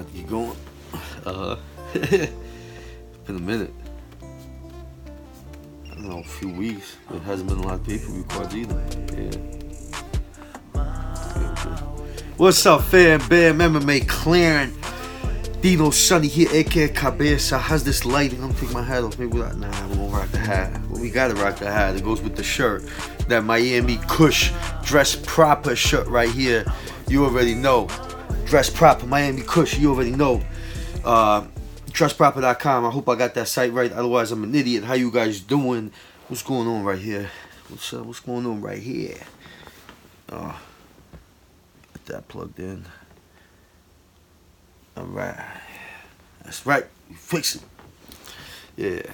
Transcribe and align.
about 0.00 0.12
to 0.12 0.18
get 0.18 0.28
going. 0.28 0.56
Uh, 1.24 1.56
been 3.26 3.36
a 3.36 3.40
minute. 3.40 3.72
I 5.84 5.94
don't 5.94 6.08
know, 6.08 6.18
a 6.20 6.24
few 6.24 6.48
weeks. 6.48 6.96
It 7.12 7.20
hasn't 7.22 7.48
been 7.48 7.58
a 7.58 7.66
lot 7.66 7.74
of 7.74 7.86
people 7.86 8.12
view 8.12 8.24
cards 8.24 8.54
either. 8.54 8.82
Yeah. 9.14 9.30
What's 12.36 12.64
up, 12.64 12.82
fam? 12.84 13.20
Bam 13.28 13.58
MMA 13.58 14.08
clearing. 14.08 14.74
Dino 15.60 15.90
Sunny 15.90 16.28
here, 16.28 16.48
aka 16.52 16.88
Cabeza. 16.88 17.58
How's 17.58 17.84
this 17.84 18.06
lighting? 18.06 18.42
I'm 18.42 18.54
taking 18.54 18.72
my 18.72 18.82
hat 18.82 19.04
off. 19.04 19.18
Maybe 19.18 19.36
not. 19.36 19.58
Nah, 19.58 19.68
we're 19.88 19.96
gonna 19.96 20.08
rock 20.08 20.30
the 20.30 20.38
hat. 20.38 20.80
Well, 20.88 21.02
we 21.02 21.10
gotta 21.10 21.34
rock 21.34 21.56
the 21.56 21.70
hat. 21.70 21.96
It 21.96 22.04
goes 22.04 22.22
with 22.22 22.36
the 22.36 22.42
shirt. 22.42 22.88
That 23.28 23.44
Miami 23.44 23.98
Kush 24.08 24.52
dress 24.82 25.14
proper 25.14 25.76
shirt 25.76 26.06
right 26.06 26.30
here. 26.30 26.64
You 27.08 27.26
already 27.26 27.54
know. 27.54 27.88
Dress 28.50 28.68
proper, 28.68 29.06
Miami 29.06 29.42
Kush. 29.42 29.78
You 29.78 29.90
already 29.92 30.10
know. 30.10 30.42
Uh, 31.04 31.42
dressproper.com. 31.86 32.84
I 32.84 32.90
hope 32.90 33.08
I 33.08 33.14
got 33.14 33.32
that 33.34 33.46
site 33.46 33.72
right. 33.72 33.92
Otherwise, 33.92 34.32
I'm 34.32 34.42
an 34.42 34.52
idiot. 34.56 34.82
How 34.82 34.94
you 34.94 35.12
guys 35.12 35.38
doing? 35.38 35.92
What's 36.26 36.42
going 36.42 36.66
on 36.66 36.82
right 36.82 36.98
here? 36.98 37.30
What's 37.68 37.92
uh, 37.94 38.02
what's 38.02 38.18
going 38.18 38.44
on 38.46 38.60
right 38.60 38.82
here? 38.82 39.18
Get 41.92 42.06
that 42.06 42.26
plugged 42.26 42.58
in. 42.58 42.86
All 44.96 45.04
right. 45.04 45.60
That's 46.42 46.66
right. 46.66 46.86
We 47.08 47.14
fix 47.14 47.54
it. 47.54 47.62
Yeah. 48.76 49.12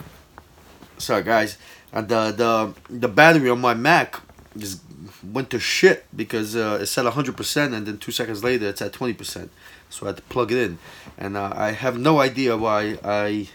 Sorry, 0.97 1.23
guys. 1.23 1.59
And 1.93 2.09
the 2.09 2.33
the 2.33 2.75
the 2.89 3.09
battery 3.09 3.51
on 3.51 3.61
my 3.61 3.75
Mac 3.75 4.19
just 4.59 4.83
went 5.23 5.51
to 5.51 5.59
shit 5.59 6.05
because 6.15 6.57
uh, 6.57 6.79
it's 6.81 6.97
at 6.99 7.05
100% 7.05 7.73
and 7.73 7.87
then 7.87 7.99
two 7.99 8.13
seconds 8.13 8.43
later 8.43 8.69
it's 8.69 8.83
at 8.83 8.93
20%. 8.93 9.49
So 9.89 10.07
I 10.07 10.09
had 10.11 10.17
to 10.17 10.23
plug 10.25 10.53
it 10.53 10.59
in. 10.59 10.79
And 11.17 11.37
uh, 11.37 11.53
I 11.55 11.73
have 11.73 11.99
no 11.99 12.21
idea 12.21 12.57
why 12.57 12.99
I. 13.05 13.49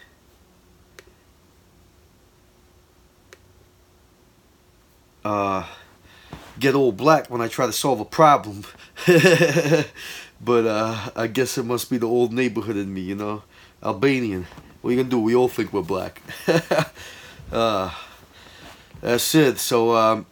Uh, 5.23 5.65
get 6.59 6.73
all 6.73 6.91
black 6.91 7.29
when 7.29 7.41
I 7.41 7.47
try 7.47 7.65
to 7.65 7.73
solve 7.73 7.99
a 7.99 8.05
problem. 8.05 8.63
but 9.05 10.65
uh, 10.65 11.09
I 11.15 11.27
guess 11.27 11.57
it 11.57 11.65
must 11.65 11.89
be 11.89 11.97
the 11.97 12.07
old 12.07 12.33
neighborhood 12.33 12.77
in 12.77 12.93
me, 12.93 13.01
you 13.01 13.15
know? 13.15 13.43
Albanian. 13.83 14.47
What 14.81 14.89
are 14.89 14.93
you 14.93 14.97
gonna 14.97 15.09
do? 15.09 15.19
We 15.19 15.35
all 15.35 15.47
think 15.47 15.73
we're 15.73 15.81
black. 15.81 16.21
uh, 17.51 17.93
that's 19.01 19.35
it. 19.35 19.57
So, 19.59 19.95
um, 19.95 20.25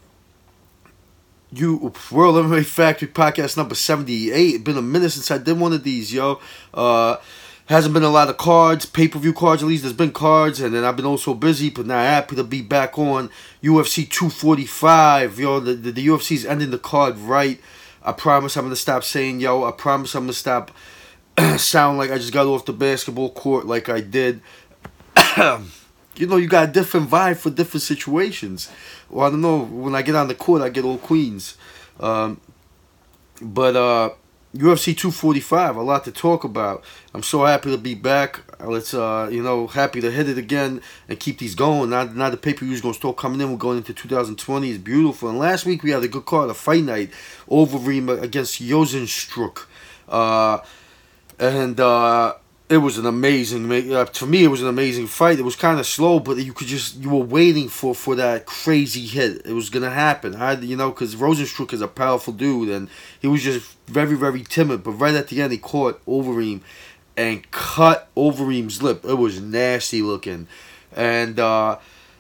you 1.52 1.94
World 2.12 2.36
MMA 2.36 2.66
Factory 2.66 3.08
podcast 3.08 3.58
number 3.58 3.76
78. 3.76 4.64
Been 4.64 4.78
a 4.78 4.82
minute 4.82 5.12
since 5.12 5.32
I 5.32 5.38
did 5.38 5.60
one 5.60 5.74
of 5.74 5.84
these, 5.84 6.14
yo. 6.14 6.40
Uh, 6.74 7.18
hasn't 7.66 7.94
been 7.94 8.04
a 8.04 8.10
lot 8.10 8.30
of 8.30 8.38
cards, 8.38 8.86
pay 8.86 9.08
per 9.08 9.20
view 9.20 9.34
cards 9.34 9.64
at 9.64 9.70
least. 9.70 9.84
There's 9.84 9.94
been 9.94 10.12
cards, 10.12 10.60
and 10.60 10.74
then 10.74 10.84
I've 10.84 10.96
been 10.96 11.06
also 11.06 11.34
busy, 11.34 11.70
but 11.70 11.86
now 11.86 12.00
happy 12.00 12.36
to 12.36 12.44
be 12.44 12.62
back 12.62 12.98
on 12.98 13.30
UFC 13.64 14.10
245. 14.10 15.40
Yo, 15.40 15.60
the, 15.60 15.74
the, 15.74 15.92
the 15.92 16.08
UFC's 16.08 16.46
ending 16.46 16.72
the 16.72 16.80
card 16.80 17.18
right. 17.18 17.60
I 18.04 18.12
promise 18.12 18.56
I'm 18.56 18.66
gonna 18.66 18.76
stop 18.76 19.04
saying 19.04 19.40
yo. 19.40 19.64
I 19.64 19.72
promise 19.72 20.16
I'm 20.16 20.24
gonna 20.24 20.34
stop 20.34 20.72
sound 21.58 21.98
like 21.98 22.12
I 22.12 22.18
just 22.18 22.34
got 22.34 22.48
off 22.48 22.66
the 22.66 22.74
basketball 22.74 23.32
court 23.32 23.66
like 23.66 23.90
I 23.90 24.02
did. 24.02 24.42
you 26.20 26.28
know, 26.28 26.36
you 26.36 26.50
got 26.50 26.68
a 26.68 26.72
different 26.72 27.10
vibe 27.10 27.38
for 27.38 27.50
different 27.50 27.82
situations. 27.82 28.70
Well, 29.10 29.26
I 29.26 29.30
don't 29.30 29.42
know. 29.42 29.64
When 29.64 29.96
I 29.96 30.02
get 30.02 30.16
on 30.16 30.28
the 30.28 30.36
court, 30.36 30.62
I 30.62 30.68
get 30.68 30.84
all 30.84 30.98
queens. 30.98 31.58
Um, 31.98 32.42
but 33.42 33.78
uh, 33.78 34.10
UFC 34.54 34.98
245, 34.98 35.78
a 35.78 35.82
lot 35.82 36.04
to 36.04 36.12
talk 36.12 36.44
about. 36.44 36.84
I'm 37.14 37.24
so 37.24 37.46
happy 37.46 37.72
to 37.72 37.78
be 37.78 37.96
back. 37.96 38.42
Let's, 38.60 38.94
uh, 38.94 39.30
you 39.32 39.42
know, 39.42 39.68
happy 39.68 40.02
to 40.02 40.12
hit 40.12 40.28
it 40.28 40.38
again 40.38 40.82
and 41.08 41.18
keep 41.18 41.38
these 41.38 41.56
going. 41.56 41.92
Now, 41.92 42.04
now 42.04 42.30
the 42.30 42.36
pay 42.36 42.54
per 42.54 42.66
views 42.66 42.82
gonna 42.82 42.94
start 42.96 43.16
coming 43.16 43.40
in. 43.40 43.50
We're 43.52 43.58
going 43.58 43.78
into 43.78 43.94
2020. 43.94 44.70
It's 44.70 44.78
beautiful. 44.78 45.30
And 45.30 45.40
last 45.40 45.66
week 45.66 45.84
we 45.84 45.92
had 45.92 46.04
a 46.04 46.10
good 46.10 46.26
card, 46.26 46.50
a 46.50 46.54
fight 46.54 46.84
night, 46.84 47.12
over 47.48 47.78
Overeem 47.78 48.22
against 48.22 48.62
Rozenstruik. 48.62 49.66
Uh, 50.10 50.60
and 51.40 51.80
uh, 51.80 52.34
it 52.70 52.78
was 52.78 53.00
an 53.00 53.06
amazing. 53.08 53.72
Uh, 53.92 54.06
to 54.06 54.28
me, 54.28 54.44
it 54.44 54.48
was 54.48 54.62
an 54.62 54.68
amazing 54.68 55.08
fight. 55.08 55.40
It 55.40 55.44
was 55.44 55.56
kind 55.56 55.80
of 55.80 55.88
slow, 55.88 56.20
but 56.20 56.38
you 56.38 56.54
could 56.54 56.68
just 56.68 56.98
you 56.98 57.10
were 57.10 57.26
waiting 57.26 57.68
for 57.68 57.96
for 57.96 58.16
that 58.16 58.46
crazy 58.46 59.08
hit. 59.08 59.42
It 59.46 59.54
was 59.54 59.70
gonna 59.70 59.90
happen. 59.90 60.36
I 60.36 60.54
you 60.60 60.76
know 60.76 60.92
because 60.92 61.16
Rozenstruik 61.16 61.74
is 61.74 61.82
a 61.82 61.88
powerful 61.88 62.32
dude, 62.32 62.70
and 62.70 62.88
he 63.20 63.28
was 63.28 63.44
just 63.44 63.76
very 63.88 64.16
very 64.16 64.44
timid. 64.44 64.84
But 64.84 64.92
right 64.92 65.16
at 65.16 65.30
the 65.30 65.42
end, 65.42 65.52
he 65.52 65.58
caught 65.58 66.06
Overeem 66.06 66.62
and 67.18 67.50
cut 67.52 68.08
Overeem's 68.16 68.84
lip. 68.84 69.04
It 69.04 69.16
was 69.16 69.42
nasty 69.42 70.02
looking, 70.02 70.48
and. 70.96 71.40
uh 71.40 71.78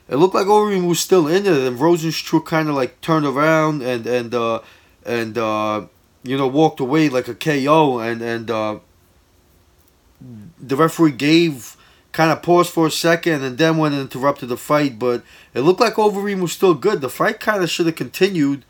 it 0.09 0.15
looked 0.15 0.33
like 0.33 0.47
Overeem 0.47 0.87
was 0.87 0.99
still 0.99 1.27
in 1.27 1.45
it, 1.45 1.67
and 1.67 1.77
Rozenstruik 1.77 2.45
kind 2.47 2.67
of 2.67 2.73
like 2.73 2.99
turned 2.99 3.27
around 3.27 3.83
and 3.83 4.07
and 4.07 4.33
uh, 4.33 4.61
and 5.05 5.37
uh, 5.37 5.85
you 6.23 6.35
know 6.35 6.47
walked 6.47 6.79
away 6.79 7.09
like 7.09 7.27
a 7.27 7.35
KO, 7.35 7.99
and 7.99 8.19
and 8.23 8.49
uh, 8.49 8.79
the 10.59 10.75
referee 10.75 11.11
gave 11.11 11.77
kind 12.11 12.31
of 12.31 12.41
paused 12.41 12.71
for 12.71 12.87
a 12.87 12.91
second 12.91 13.43
and 13.43 13.57
then 13.57 13.77
went 13.77 13.93
and 13.93 14.01
interrupted 14.01 14.49
the 14.49 14.57
fight, 14.57 14.97
but 14.97 15.23
it 15.53 15.61
looked 15.61 15.79
like 15.79 15.95
Overeem 15.95 16.41
was 16.41 16.51
still 16.51 16.73
good. 16.73 17.01
The 17.01 17.09
fight 17.09 17.39
kind 17.39 17.63
of 17.63 17.69
should 17.69 17.85
have 17.85 17.95
continued 17.95 18.65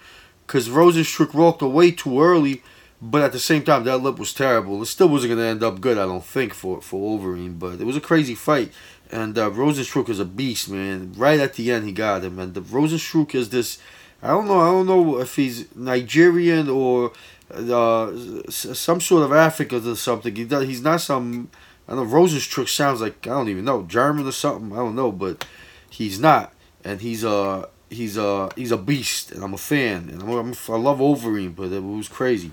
because 0.46 0.68
Rozenstruik 0.68 1.34
walked 1.34 1.62
away 1.62 1.92
too 1.92 2.22
early, 2.22 2.64
but 3.02 3.22
at 3.22 3.32
the 3.32 3.40
same 3.40 3.64
time, 3.64 3.84
that 3.86 4.00
lip 4.00 4.20
was 4.20 4.34
terrible. 4.34 4.82
It 4.82 4.88
still 4.88 5.08
wasn't 5.08 5.32
going 5.32 5.40
to 5.40 5.46
end 5.46 5.64
up 5.64 5.80
good, 5.80 5.98
I 5.98 6.06
don't 6.06 6.26
think, 6.26 6.54
for, 6.54 6.82
for 6.82 7.18
Overeem, 7.18 7.58
but 7.58 7.80
it 7.80 7.86
was 7.86 7.96
a 7.96 8.02
crazy 8.02 8.36
fight. 8.36 8.72
And 9.12 9.38
uh, 9.38 9.50
Rozenstruik 9.50 10.10
is 10.10 10.20
a 10.20 10.26
beast, 10.26 10.70
man. 10.70 11.14
Right 11.16 11.40
at 11.40 11.54
the 11.54 11.72
end, 11.72 11.86
he 11.86 11.92
got 11.92 12.24
him. 12.24 12.38
And 12.40 12.54
the 12.54 12.62
Rozenstruik 12.62 13.34
is 13.34 13.50
this. 13.50 13.80
I 14.22 14.28
don't 14.28 14.48
know. 14.48 14.60
I 14.60 14.68
don't 14.68 14.86
know 14.86 15.20
if 15.20 15.36
he's 15.36 15.74
Nigerian 15.76 16.70
or 16.70 17.14
uh, 17.52 18.12
some 18.50 19.02
sort 19.02 19.24
of 19.24 19.34
African 19.34 19.88
or 19.88 19.96
something. 19.96 20.36
He 20.36 20.46
does, 20.46 20.68
he's 20.68 20.82
not 20.82 21.02
some. 21.02 21.50
I 21.88 21.96
know 21.96 22.06
Rozenstruik 22.06 22.70
sounds 22.70 23.02
like 23.02 23.26
I 23.26 23.32
don't 23.32 23.50
even 23.50 23.66
know 23.66 23.84
German 23.84 24.28
or 24.28 24.32
something. 24.32 24.72
I 24.74 24.78
don't 24.78 24.96
know, 24.96 25.12
but 25.12 25.46
he's 25.90 26.20
not, 26.20 26.54
and 26.84 27.02
he's 27.02 27.24
a 27.24 27.68
he's 27.90 28.18
a 28.18 28.50
he's 28.56 28.72
a 28.72 28.78
beast, 28.78 29.32
and 29.32 29.44
I'm 29.44 29.54
a 29.54 29.58
fan, 29.58 30.10
and 30.10 30.22
I'm, 30.22 30.30
I'm 30.30 30.54
i 30.70 30.78
love 30.78 31.00
Overeem, 31.00 31.56
but 31.56 31.72
it 31.72 31.84
was 31.84 32.08
crazy. 32.08 32.52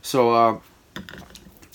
So 0.00 0.30
uh, 0.30 0.58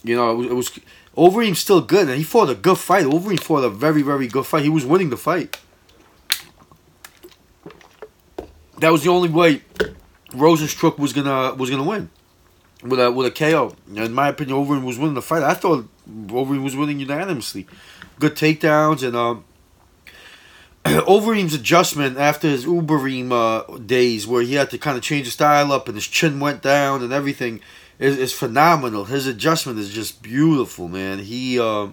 you 0.03 0.15
know, 0.15 0.31
it 0.31 0.53
was, 0.53 0.77
it 0.77 1.15
was 1.15 1.59
still 1.59 1.81
good, 1.81 2.07
and 2.07 2.17
he 2.17 2.23
fought 2.23 2.49
a 2.49 2.55
good 2.55 2.79
fight. 2.79 3.05
Overeem 3.05 3.39
fought 3.39 3.63
a 3.63 3.69
very 3.69 4.01
very 4.01 4.27
good 4.27 4.47
fight. 4.47 4.63
He 4.63 4.69
was 4.69 4.85
winning 4.85 5.11
the 5.11 5.17
fight. 5.17 5.59
That 8.79 8.91
was 8.91 9.03
the 9.03 9.11
only 9.11 9.29
way 9.29 9.61
Rozenstruik 10.31 10.97
was 10.97 11.13
gonna 11.13 11.53
was 11.53 11.69
gonna 11.69 11.83
win 11.83 12.09
with 12.83 12.99
a 12.99 13.11
with 13.11 13.27
a 13.27 13.31
KO. 13.31 13.75
In 13.93 14.13
my 14.13 14.29
opinion, 14.29 14.57
Overeem 14.57 14.83
was 14.83 14.97
winning 14.97 15.15
the 15.15 15.21
fight. 15.21 15.43
I 15.43 15.53
thought 15.53 15.87
Overeem 16.09 16.63
was 16.63 16.75
winning 16.75 16.99
unanimously. 16.99 17.67
Good 18.19 18.35
takedowns 18.35 19.05
and 19.05 19.15
um, 19.15 19.45
Overeem's 20.85 21.53
adjustment 21.53 22.17
after 22.17 22.47
his 22.47 22.65
Ubereem 22.65 23.31
uh, 23.31 23.77
days, 23.79 24.27
where 24.27 24.43
he 24.43 24.55
had 24.55 24.69
to 24.71 24.77
kind 24.77 24.97
of 24.97 25.03
change 25.03 25.25
his 25.25 25.33
style 25.33 25.71
up 25.71 25.87
and 25.87 25.95
his 25.95 26.07
chin 26.07 26.39
went 26.39 26.61
down 26.61 27.01
and 27.01 27.13
everything, 27.13 27.61
is, 27.99 28.17
is 28.17 28.33
phenomenal. 28.33 29.05
His 29.05 29.25
adjustment 29.25 29.79
is 29.79 29.89
just 29.89 30.21
beautiful, 30.21 30.87
man. 30.87 31.19
He 31.19 31.59
uh, 31.59 31.87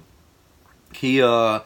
he 0.95 1.23
uh, 1.23 1.61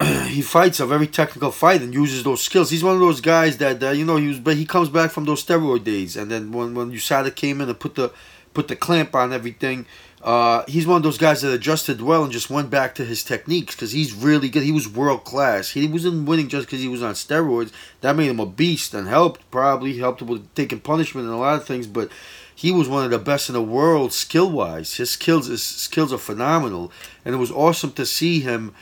he 0.26 0.42
fights 0.42 0.80
a 0.80 0.86
very 0.86 1.06
technical 1.06 1.50
fight 1.50 1.82
and 1.82 1.94
uses 1.94 2.24
those 2.24 2.42
skills. 2.42 2.70
He's 2.70 2.82
one 2.82 2.94
of 2.94 3.00
those 3.00 3.20
guys 3.20 3.58
that 3.58 3.82
uh, 3.82 3.90
you 3.90 4.04
know 4.04 4.16
he 4.16 4.28
was, 4.28 4.40
but 4.40 4.56
he 4.56 4.64
comes 4.64 4.88
back 4.88 5.10
from 5.10 5.24
those 5.24 5.44
steroid 5.44 5.84
days, 5.84 6.16
and 6.16 6.30
then 6.30 6.52
when 6.52 6.74
when 6.74 6.90
USADA 6.90 7.34
came 7.34 7.60
in 7.60 7.68
and 7.68 7.78
put 7.78 7.94
the 7.94 8.12
put 8.52 8.68
the 8.68 8.76
clamp 8.76 9.14
on 9.14 9.32
everything, 9.32 9.86
uh, 10.22 10.64
he's 10.66 10.86
one 10.86 10.96
of 10.96 11.02
those 11.02 11.18
guys 11.18 11.42
that 11.42 11.52
adjusted 11.52 12.00
well 12.00 12.24
and 12.24 12.32
just 12.32 12.50
went 12.50 12.70
back 12.70 12.94
to 12.96 13.04
his 13.04 13.22
techniques 13.22 13.74
because 13.74 13.92
he's 13.92 14.12
really 14.12 14.48
good. 14.48 14.64
He 14.64 14.72
was 14.72 14.88
world 14.88 15.24
class. 15.24 15.70
He 15.70 15.86
wasn't 15.86 16.28
winning 16.28 16.48
just 16.48 16.66
because 16.66 16.80
he 16.80 16.88
was 16.88 17.02
on 17.02 17.14
steroids. 17.14 17.72
That 18.00 18.16
made 18.16 18.30
him 18.30 18.40
a 18.40 18.46
beast 18.46 18.94
and 18.94 19.06
helped 19.06 19.48
probably 19.50 19.98
helped 19.98 20.22
him 20.22 20.28
with 20.28 20.52
taking 20.54 20.80
punishment 20.80 21.26
and 21.26 21.34
a 21.34 21.38
lot 21.38 21.56
of 21.56 21.66
things, 21.66 21.86
but. 21.86 22.10
He 22.56 22.70
was 22.70 22.88
one 22.88 23.04
of 23.04 23.10
the 23.10 23.18
best 23.18 23.48
in 23.48 23.54
the 23.54 23.60
world 23.60 24.12
skill 24.12 24.48
wise. 24.48 24.94
His 24.94 25.10
skills, 25.10 25.48
his 25.48 25.64
skills 25.64 26.12
are 26.12 26.18
phenomenal, 26.18 26.92
and 27.24 27.34
it 27.34 27.38
was 27.38 27.50
awesome 27.50 27.90
to 27.94 28.06
see 28.06 28.38
him 28.38 28.72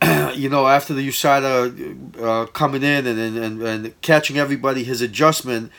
you 0.34 0.48
know, 0.48 0.66
after 0.66 0.92
the 0.94 1.06
USADA 1.08 2.20
uh, 2.22 2.46
coming 2.46 2.82
in 2.82 3.06
and, 3.06 3.38
and, 3.38 3.62
and 3.62 4.00
catching 4.02 4.38
everybody, 4.38 4.84
his 4.84 5.00
adjustment 5.00 5.72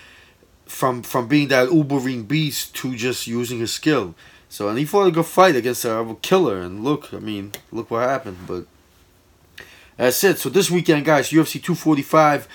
from 0.66 1.02
from 1.02 1.28
being 1.28 1.48
that 1.48 1.70
Ubereem 1.70 2.28
beast 2.28 2.76
to 2.76 2.96
just 2.96 3.28
using 3.28 3.60
his 3.60 3.74
skill. 3.74 4.16
So, 4.50 4.70
and 4.70 4.78
he 4.78 4.86
fought 4.86 5.08
a 5.08 5.12
good 5.12 5.26
fight 5.26 5.56
against 5.56 5.86
a 5.86 6.16
killer. 6.22 6.60
And 6.60 6.84
look, 6.84 7.14
I 7.14 7.20
mean, 7.20 7.54
look 7.72 7.92
what 7.92 8.08
happened. 8.08 8.38
But 8.48 8.66
that's 9.98 10.24
it. 10.24 10.40
So 10.40 10.50
this 10.50 10.72
weekend, 10.72 11.06
guys, 11.06 11.30
UFC 11.30 11.62
245. 11.62 12.48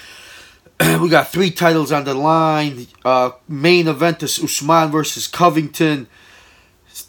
we 1.00 1.08
got 1.08 1.28
three 1.28 1.50
titles 1.50 1.92
on 1.92 2.04
the 2.04 2.14
line. 2.14 2.86
Uh, 3.04 3.32
main 3.48 3.88
event 3.88 4.22
is 4.22 4.42
Usman 4.42 4.90
versus 4.90 5.26
Covington. 5.26 6.06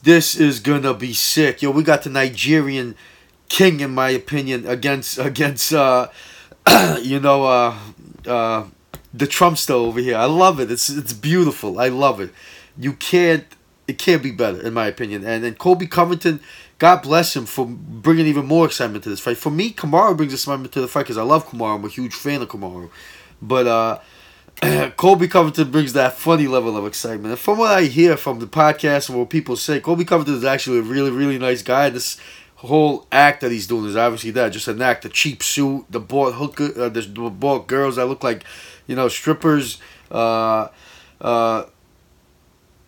This 0.01 0.35
is 0.35 0.59
gonna 0.59 0.93
be 0.93 1.13
sick. 1.13 1.61
Yo, 1.61 1.71
we 1.71 1.83
got 1.83 2.03
the 2.03 2.09
Nigerian 2.09 2.95
king, 3.49 3.79
in 3.79 3.91
my 3.91 4.09
opinion, 4.09 4.65
against 4.67 5.17
against 5.17 5.73
uh, 5.73 6.07
you 7.01 7.19
know 7.19 7.45
uh, 7.45 7.77
uh, 8.25 8.65
the 9.13 9.25
Trumpster 9.25 9.71
over 9.71 9.99
here. 9.99 10.17
I 10.17 10.25
love 10.25 10.59
it. 10.59 10.71
It's 10.71 10.89
it's 10.89 11.13
beautiful. 11.13 11.79
I 11.79 11.89
love 11.89 12.19
it. 12.19 12.31
You 12.77 12.93
can't 12.93 13.45
it 13.87 13.97
can't 13.97 14.23
be 14.23 14.31
better 14.31 14.61
in 14.65 14.73
my 14.73 14.87
opinion. 14.87 15.25
And 15.25 15.43
then 15.43 15.55
Colby 15.55 15.87
Covington, 15.87 16.39
God 16.79 17.01
bless 17.01 17.35
him 17.35 17.45
for 17.45 17.65
bringing 17.65 18.27
even 18.27 18.45
more 18.45 18.65
excitement 18.65 19.03
to 19.03 19.09
this 19.09 19.19
fight. 19.19 19.37
For 19.37 19.51
me, 19.51 19.71
Kamaru 19.71 20.17
brings 20.17 20.33
excitement 20.33 20.71
to 20.73 20.81
the 20.81 20.87
fight 20.87 21.03
because 21.03 21.17
I 21.17 21.23
love 21.23 21.47
Kamaru. 21.47 21.75
I'm 21.75 21.85
a 21.85 21.89
huge 21.89 22.13
fan 22.13 22.41
of 22.41 22.49
Kamaru, 22.49 22.89
but 23.41 23.67
uh. 23.67 23.99
Colby 24.97 25.27
Covington 25.27 25.71
brings 25.71 25.93
that 25.93 26.13
funny 26.13 26.47
level 26.47 26.77
of 26.77 26.85
excitement. 26.85 27.31
And 27.31 27.39
from 27.39 27.57
what 27.57 27.71
I 27.71 27.85
hear 27.85 28.15
from 28.15 28.39
the 28.39 28.45
podcast 28.45 29.09
and 29.09 29.17
what 29.17 29.31
people 29.31 29.55
say, 29.55 29.79
Colby 29.79 30.05
Covington 30.05 30.35
is 30.35 30.45
actually 30.45 30.77
a 30.77 30.83
really, 30.83 31.09
really 31.09 31.39
nice 31.39 31.63
guy. 31.63 31.89
This 31.89 32.19
whole 32.67 33.07
act 33.11 33.41
that 33.41 33.51
he's 33.51 33.67
doing 33.67 33.85
is 33.85 33.95
obviously 33.95 34.31
that 34.31 34.49
just 34.49 34.67
an 34.67 34.81
act, 34.81 35.03
the 35.03 35.09
cheap 35.09 35.43
suit, 35.43 35.85
the 35.89 35.99
bought 35.99 36.33
hooker, 36.33 36.71
uh, 36.77 36.89
the 36.89 37.01
bought 37.29 37.67
girls 37.67 37.97
that 37.97 38.05
look 38.05 38.23
like, 38.23 38.43
you 38.87 38.95
know, 38.95 39.07
strippers. 39.07 39.79
Uh, 40.11 40.67
uh, 41.21 41.65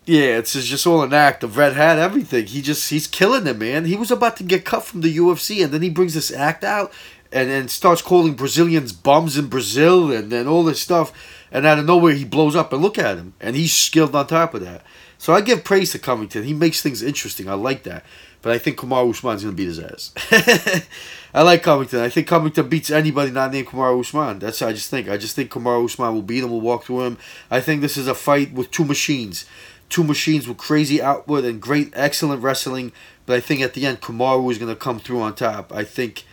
yeah, 0.04 0.38
it's 0.38 0.52
just 0.52 0.86
all 0.86 1.02
an 1.02 1.12
act. 1.12 1.40
The 1.40 1.48
red 1.48 1.74
hat, 1.74 1.98
everything. 1.98 2.46
He 2.46 2.62
just 2.62 2.90
he's 2.90 3.06
killing 3.06 3.46
it, 3.46 3.58
man. 3.58 3.84
He 3.84 3.96
was 3.96 4.10
about 4.10 4.36
to 4.36 4.44
get 4.44 4.64
cut 4.64 4.84
from 4.84 5.00
the 5.00 5.16
UFC, 5.16 5.64
and 5.64 5.72
then 5.72 5.82
he 5.82 5.90
brings 5.90 6.14
this 6.14 6.32
act 6.32 6.62
out, 6.62 6.92
and 7.32 7.50
then 7.50 7.68
starts 7.68 8.02
calling 8.02 8.34
Brazilians 8.34 8.92
bums 8.92 9.36
in 9.36 9.48
Brazil, 9.48 10.12
and 10.12 10.30
then 10.30 10.46
all 10.46 10.62
this 10.62 10.80
stuff 10.80 11.12
and 11.50 11.64
out 11.64 11.78
of 11.78 11.86
nowhere 11.86 12.12
he 12.12 12.24
blows 12.24 12.56
up. 12.56 12.72
And 12.72 12.82
look 12.82 12.98
at 12.98 13.16
him, 13.16 13.34
and 13.40 13.56
he's 13.56 13.74
skilled 13.74 14.14
on 14.14 14.26
top 14.26 14.54
of 14.54 14.60
that. 14.62 14.84
So 15.18 15.32
I 15.32 15.40
give 15.40 15.64
praise 15.64 15.92
to 15.92 15.98
Covington. 15.98 16.44
He 16.44 16.54
makes 16.54 16.82
things 16.82 17.02
interesting. 17.02 17.48
I 17.48 17.54
like 17.54 17.82
that. 17.84 18.04
But 18.42 18.52
I 18.52 18.58
think 18.58 18.78
Kamaru 18.78 19.10
Usman's 19.10 19.42
gonna 19.42 19.56
beat 19.56 19.66
his 19.66 19.80
ass. 19.80 20.12
I 21.34 21.42
like 21.42 21.62
Covington. 21.62 22.00
I 22.00 22.08
think 22.08 22.28
Covington 22.28 22.68
beats 22.68 22.90
anybody 22.90 23.30
not 23.30 23.52
named 23.52 23.68
Kamaru 23.68 24.00
Usman. 24.00 24.38
That's 24.38 24.62
I 24.62 24.72
just 24.72 24.90
think. 24.90 25.08
I 25.08 25.16
just 25.16 25.34
think 25.34 25.50
Kamaru 25.50 25.84
Usman 25.86 26.14
will 26.14 26.22
beat 26.22 26.44
him. 26.44 26.50
Will 26.50 26.60
walk 26.60 26.84
through 26.84 27.04
him. 27.04 27.18
I 27.50 27.60
think 27.60 27.80
this 27.80 27.96
is 27.96 28.06
a 28.06 28.14
fight 28.14 28.52
with 28.52 28.70
two 28.70 28.84
machines, 28.84 29.46
two 29.88 30.04
machines 30.04 30.46
with 30.46 30.58
crazy 30.58 31.02
output 31.02 31.44
and 31.44 31.60
great, 31.60 31.92
excellent 31.94 32.42
wrestling. 32.42 32.92
But 33.24 33.36
I 33.36 33.40
think 33.40 33.62
at 33.62 33.74
the 33.74 33.84
end, 33.84 34.00
Kamaru 34.00 34.50
is 34.52 34.58
gonna 34.58 34.76
come 34.76 35.00
through 35.00 35.22
on 35.22 35.34
top. 35.34 35.72
I 35.74 35.82
think 35.82 36.24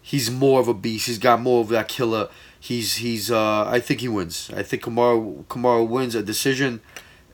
he's 0.00 0.30
more 0.30 0.58
of 0.58 0.66
a 0.66 0.74
beast. 0.74 1.06
He's 1.06 1.18
got 1.18 1.40
more 1.40 1.60
of 1.60 1.68
that 1.68 1.86
killer 1.88 2.28
he's 2.62 2.96
he's 2.96 3.30
uh, 3.30 3.64
I 3.66 3.80
think 3.80 4.00
he 4.00 4.08
wins. 4.08 4.50
I 4.54 4.62
think 4.62 4.82
Kamaru 4.84 5.44
Kamaru 5.46 5.88
wins 5.88 6.14
a 6.14 6.22
decision, 6.22 6.80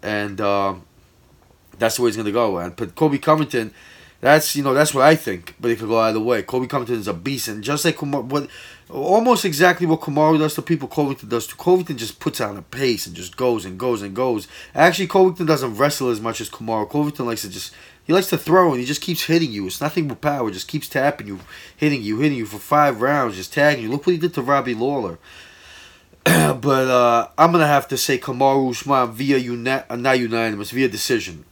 and 0.02 0.40
uh, 0.40 0.74
that's 1.78 1.96
the 1.96 2.02
way 2.02 2.08
he's 2.08 2.16
gonna 2.16 2.32
go. 2.32 2.58
And 2.58 2.74
but 2.76 2.94
Colby 2.94 3.18
Covington, 3.18 3.72
that's 4.20 4.56
you 4.56 4.62
know 4.62 4.74
that's 4.74 4.94
what 4.94 5.04
I 5.04 5.14
think. 5.14 5.54
But 5.60 5.70
it 5.70 5.78
could 5.78 5.88
go 5.88 5.98
either 5.98 6.20
way. 6.20 6.42
Colby 6.42 6.66
Covington 6.66 6.96
is 6.96 7.08
a 7.08 7.14
beast, 7.14 7.48
and 7.48 7.62
just 7.62 7.84
like 7.84 7.96
Kamaru, 7.96 8.24
what 8.24 8.48
almost 8.90 9.44
exactly 9.44 9.86
what 9.86 10.00
Kamaru 10.00 10.38
does 10.38 10.54
to 10.54 10.62
people, 10.62 10.88
Covington 10.88 11.28
does 11.28 11.46
to 11.48 11.56
Covington. 11.56 11.96
Just 11.96 12.20
puts 12.20 12.40
on 12.40 12.56
a 12.56 12.62
pace 12.62 13.06
and 13.06 13.14
just 13.14 13.36
goes 13.36 13.64
and 13.64 13.78
goes 13.78 14.02
and 14.02 14.14
goes. 14.14 14.48
Actually, 14.74 15.08
Covington 15.08 15.46
doesn't 15.46 15.76
wrestle 15.76 16.10
as 16.10 16.20
much 16.20 16.40
as 16.40 16.50
Kamaru. 16.50 16.90
Covington 16.90 17.26
likes 17.26 17.42
to 17.42 17.48
just 17.48 17.74
he 18.08 18.14
likes 18.14 18.28
to 18.28 18.38
throw 18.38 18.70
and 18.70 18.80
he 18.80 18.86
just 18.86 19.02
keeps 19.02 19.24
hitting 19.24 19.52
you. 19.52 19.66
It's 19.66 19.82
nothing 19.82 20.08
but 20.08 20.22
power. 20.22 20.50
Just 20.50 20.66
keeps 20.66 20.88
tapping 20.88 21.26
you, 21.26 21.40
hitting 21.76 22.02
you, 22.02 22.20
hitting 22.20 22.38
you 22.38 22.46
for 22.46 22.58
five 22.58 23.02
rounds, 23.02 23.36
just 23.36 23.52
tagging 23.52 23.84
you. 23.84 23.90
Look 23.90 24.06
what 24.06 24.14
he 24.14 24.18
did 24.18 24.32
to 24.34 24.42
Robbie 24.42 24.74
Lawler. 24.74 25.18
but 26.24 26.88
uh, 26.88 27.28
I'm 27.36 27.52
gonna 27.52 27.66
have 27.66 27.86
to 27.88 27.98
say 27.98 28.18
Kamaru 28.18 28.70
Usman 28.70 29.12
via 29.12 29.36
uni- 29.36 29.70
uh, 29.70 29.96
not 29.96 30.18
unanimous 30.18 30.70
via 30.70 30.88
decision. 30.88 31.44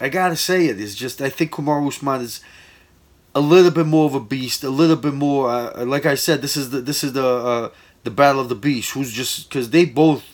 I 0.00 0.08
gotta 0.08 0.36
say 0.36 0.66
it. 0.66 0.80
It's 0.80 0.94
just 0.94 1.20
I 1.20 1.28
think 1.28 1.52
Kamaru 1.52 1.88
Usman 1.88 2.20
is 2.20 2.40
a 3.34 3.40
little 3.40 3.70
bit 3.70 3.86
more 3.86 4.06
of 4.06 4.14
a 4.14 4.20
beast, 4.20 4.64
a 4.64 4.70
little 4.70 4.96
bit 4.96 5.14
more. 5.14 5.50
Uh, 5.50 5.84
like 5.84 6.06
I 6.06 6.14
said, 6.14 6.42
this 6.42 6.56
is 6.56 6.70
the 6.70 6.80
this 6.80 7.04
is 7.04 7.12
the 7.12 7.26
uh, 7.26 7.68
the 8.04 8.10
battle 8.10 8.40
of 8.40 8.48
the 8.48 8.54
beast. 8.54 8.92
Who's 8.92 9.12
just 9.12 9.48
because 9.48 9.70
they 9.70 9.84
both 9.84 10.33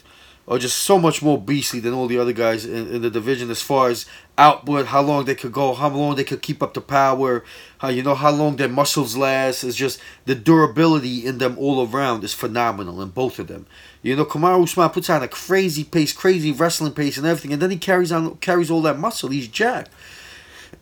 are 0.50 0.58
just 0.58 0.78
so 0.78 0.98
much 0.98 1.22
more 1.22 1.40
beastly 1.40 1.78
than 1.78 1.94
all 1.94 2.08
the 2.08 2.18
other 2.18 2.32
guys 2.32 2.64
in, 2.64 2.88
in 2.92 3.02
the 3.02 3.10
division 3.10 3.50
as 3.50 3.62
far 3.62 3.88
as 3.88 4.04
output, 4.36 4.86
how 4.86 5.00
long 5.00 5.24
they 5.24 5.36
could 5.36 5.52
go, 5.52 5.74
how 5.74 5.88
long 5.88 6.16
they 6.16 6.24
could 6.24 6.42
keep 6.42 6.60
up 6.60 6.74
the 6.74 6.80
power, 6.80 7.44
how 7.78 7.88
you 7.88 8.02
know 8.02 8.16
how 8.16 8.32
long 8.32 8.56
their 8.56 8.68
muscles 8.68 9.16
last. 9.16 9.62
It's 9.62 9.76
just 9.76 10.00
the 10.26 10.34
durability 10.34 11.24
in 11.24 11.38
them 11.38 11.56
all 11.56 11.86
around 11.86 12.24
is 12.24 12.34
phenomenal 12.34 13.00
in 13.00 13.10
both 13.10 13.38
of 13.38 13.46
them. 13.46 13.66
You 14.02 14.16
know, 14.16 14.24
Kamaru 14.24 14.64
Usman 14.64 14.90
puts 14.90 15.08
on 15.08 15.22
a 15.22 15.28
crazy 15.28 15.84
pace, 15.84 16.12
crazy 16.12 16.50
wrestling 16.50 16.94
pace 16.94 17.16
and 17.16 17.26
everything, 17.26 17.52
and 17.52 17.62
then 17.62 17.70
he 17.70 17.78
carries 17.78 18.10
on 18.10 18.36
carries 18.38 18.72
all 18.72 18.82
that 18.82 18.98
muscle. 18.98 19.28
He's 19.28 19.46
jacked. 19.46 19.90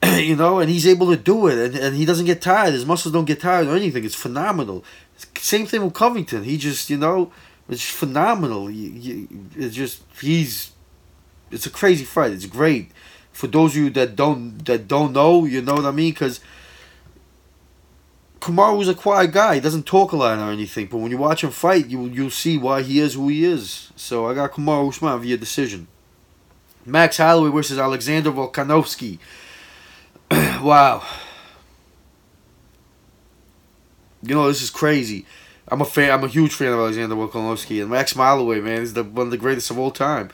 you 0.16 0.36
know, 0.36 0.60
and 0.60 0.70
he's 0.70 0.86
able 0.86 1.10
to 1.10 1.16
do 1.16 1.46
it, 1.46 1.58
and, 1.58 1.74
and 1.74 1.96
he 1.96 2.06
doesn't 2.06 2.26
get 2.26 2.40
tired. 2.40 2.72
His 2.72 2.86
muscles 2.86 3.12
don't 3.12 3.24
get 3.24 3.40
tired 3.40 3.66
or 3.66 3.76
anything. 3.76 4.04
It's 4.04 4.14
phenomenal. 4.14 4.84
Same 5.36 5.66
thing 5.66 5.82
with 5.82 5.94
Covington. 5.94 6.44
He 6.44 6.56
just, 6.56 6.88
you 6.88 6.96
know, 6.96 7.32
it's 7.68 7.88
phenomenal. 7.88 8.68
It's 8.70 9.74
just 9.74 10.02
he's. 10.20 10.72
It's 11.50 11.66
a 11.66 11.70
crazy 11.70 12.04
fight. 12.04 12.32
It's 12.32 12.46
great. 12.46 12.90
For 13.32 13.46
those 13.46 13.72
of 13.72 13.82
you 13.82 13.90
that 13.90 14.16
don't 14.16 14.64
that 14.64 14.88
don't 14.88 15.12
know, 15.12 15.44
you 15.44 15.62
know 15.62 15.74
what 15.74 15.84
I 15.84 15.90
mean, 15.90 16.12
because. 16.12 16.40
Kamaru 18.40 18.78
Kamaru's 18.78 18.88
a 18.88 18.94
quiet 18.94 19.32
guy. 19.32 19.56
He 19.56 19.60
doesn't 19.60 19.84
talk 19.84 20.12
a 20.12 20.16
lot 20.16 20.38
or 20.38 20.52
anything, 20.52 20.86
but 20.86 20.98
when 20.98 21.10
you 21.10 21.18
watch 21.18 21.42
him 21.42 21.50
fight, 21.50 21.88
you 21.88 22.04
you'll 22.04 22.30
see 22.30 22.56
why 22.56 22.82
he 22.82 23.00
is 23.00 23.14
who 23.14 23.28
he 23.28 23.44
is. 23.44 23.90
So 23.96 24.26
I 24.26 24.34
got 24.34 24.52
Kamaru 24.52 24.88
Usman 24.88 25.20
via 25.20 25.36
decision. 25.36 25.88
Max 26.86 27.18
Holloway 27.18 27.50
versus 27.50 27.78
Alexander 27.78 28.30
Volkanovski. 28.30 29.18
wow. 30.30 31.02
You 34.22 34.34
know 34.34 34.48
this 34.48 34.62
is 34.62 34.70
crazy. 34.70 35.26
I'm 35.70 35.80
a 35.80 35.84
fan. 35.84 36.10
I'm 36.10 36.24
a 36.24 36.28
huge 36.28 36.54
fan 36.54 36.72
of 36.72 36.78
Alexander 36.78 37.14
Volkanovski 37.14 37.80
and 37.80 37.90
Max 37.90 38.12
Holloway. 38.12 38.60
Man, 38.60 38.80
he's 38.80 38.94
the 38.94 39.04
one 39.04 39.26
of 39.26 39.30
the 39.30 39.36
greatest 39.36 39.70
of 39.70 39.78
all 39.78 39.90
time. 39.90 40.30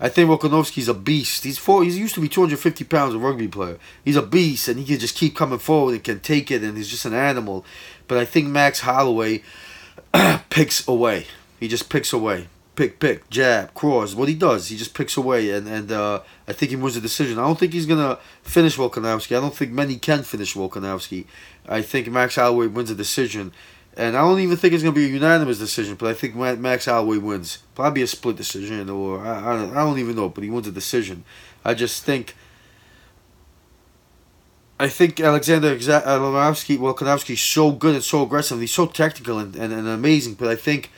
I 0.00 0.08
think 0.08 0.30
Volkanovski's 0.30 0.88
a 0.88 0.94
beast. 0.94 1.44
He's 1.44 1.58
four. 1.58 1.82
He's 1.82 1.98
used 1.98 2.14
to 2.14 2.20
be 2.20 2.28
250 2.28 2.84
pounds 2.84 3.14
a 3.14 3.18
rugby 3.18 3.48
player. 3.48 3.78
He's 4.04 4.16
a 4.16 4.22
beast, 4.22 4.68
and 4.68 4.78
he 4.78 4.84
can 4.84 4.98
just 4.98 5.16
keep 5.16 5.36
coming 5.36 5.58
forward 5.58 5.94
and 5.94 6.04
can 6.04 6.20
take 6.20 6.50
it, 6.50 6.62
and 6.62 6.76
he's 6.76 6.88
just 6.88 7.04
an 7.04 7.14
animal. 7.14 7.64
But 8.06 8.18
I 8.18 8.24
think 8.24 8.46
Max 8.48 8.80
Holloway 8.80 9.42
picks 10.50 10.86
away. 10.86 11.26
He 11.58 11.68
just 11.68 11.90
picks 11.90 12.12
away. 12.12 12.48
Pick, 12.76 13.00
pick, 13.00 13.28
jab, 13.28 13.74
cross. 13.74 14.14
What 14.14 14.28
he 14.28 14.36
does, 14.36 14.68
he 14.68 14.76
just 14.76 14.94
picks 14.94 15.16
away, 15.16 15.50
and 15.50 15.66
and 15.66 15.90
uh, 15.90 16.20
I 16.46 16.52
think 16.52 16.70
he 16.70 16.76
wins 16.76 16.94
the 16.94 17.00
decision. 17.00 17.36
I 17.36 17.42
don't 17.42 17.58
think 17.58 17.72
he's 17.72 17.86
gonna 17.86 18.18
finish 18.42 18.76
Volkanovski. 18.76 19.36
I 19.36 19.40
don't 19.40 19.54
think 19.54 19.72
many 19.72 19.96
can 19.96 20.22
finish 20.22 20.54
Volkanovski. 20.54 21.24
I 21.68 21.82
think 21.82 22.06
Max 22.06 22.36
Holloway 22.36 22.68
wins 22.68 22.90
a 22.90 22.94
decision. 22.94 23.52
And 23.98 24.16
I 24.16 24.20
don't 24.20 24.38
even 24.38 24.56
think 24.56 24.74
it's 24.74 24.84
going 24.84 24.94
to 24.94 25.00
be 25.00 25.06
a 25.06 25.08
unanimous 25.08 25.58
decision, 25.58 25.96
but 25.96 26.08
I 26.08 26.14
think 26.14 26.36
Max 26.36 26.84
Holloway 26.84 27.18
wins. 27.18 27.58
Probably 27.74 28.02
a 28.02 28.06
split 28.06 28.36
decision, 28.36 28.88
or 28.88 29.26
I, 29.26 29.40
I, 29.40 29.56
don't, 29.56 29.76
I 29.76 29.84
don't 29.84 29.98
even 29.98 30.14
know, 30.14 30.28
but 30.28 30.44
he 30.44 30.50
wins 30.50 30.68
a 30.68 30.72
decision. 30.72 31.24
I 31.64 31.74
just 31.74 32.04
think. 32.04 32.36
I 34.78 34.86
think 34.86 35.18
Alexander 35.18 35.74
Volkanovski, 35.74 36.78
Volkanovski 36.78 37.30
is 37.30 37.40
so 37.40 37.72
good 37.72 37.96
and 37.96 38.04
so 38.04 38.22
aggressive. 38.22 38.60
He's 38.60 38.70
so 38.70 38.86
technical 38.86 39.40
and, 39.40 39.56
and, 39.56 39.72
and 39.72 39.88
amazing, 39.88 40.34
but 40.34 40.46
I 40.46 40.54
think 40.54 40.92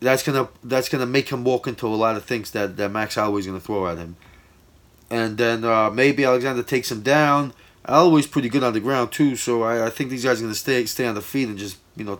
that's 0.00 0.24
gonna 0.24 0.48
that's 0.64 0.88
gonna 0.88 1.06
make 1.06 1.28
him 1.28 1.44
walk 1.44 1.68
into 1.68 1.86
a 1.86 1.94
lot 1.94 2.16
of 2.16 2.24
things 2.24 2.50
that, 2.50 2.76
that 2.76 2.90
Max 2.90 3.14
Holloway's 3.14 3.46
gonna 3.46 3.60
throw 3.60 3.86
at 3.86 3.98
him. 3.98 4.16
And 5.08 5.38
then 5.38 5.62
uh, 5.62 5.90
maybe 5.90 6.24
Alexander 6.24 6.64
takes 6.64 6.90
him 6.90 7.02
down. 7.02 7.54
Holloway's 7.86 8.26
pretty 8.26 8.48
good 8.48 8.64
on 8.64 8.72
the 8.72 8.80
ground 8.80 9.12
too, 9.12 9.36
so 9.36 9.62
I, 9.62 9.86
I 9.86 9.90
think 9.90 10.10
these 10.10 10.24
guys 10.24 10.40
are 10.40 10.42
gonna 10.42 10.56
stay 10.56 10.84
stay 10.86 11.06
on 11.06 11.14
the 11.14 11.22
feet 11.22 11.46
and 11.46 11.56
just 11.56 11.78
you 11.94 12.02
know 12.02 12.18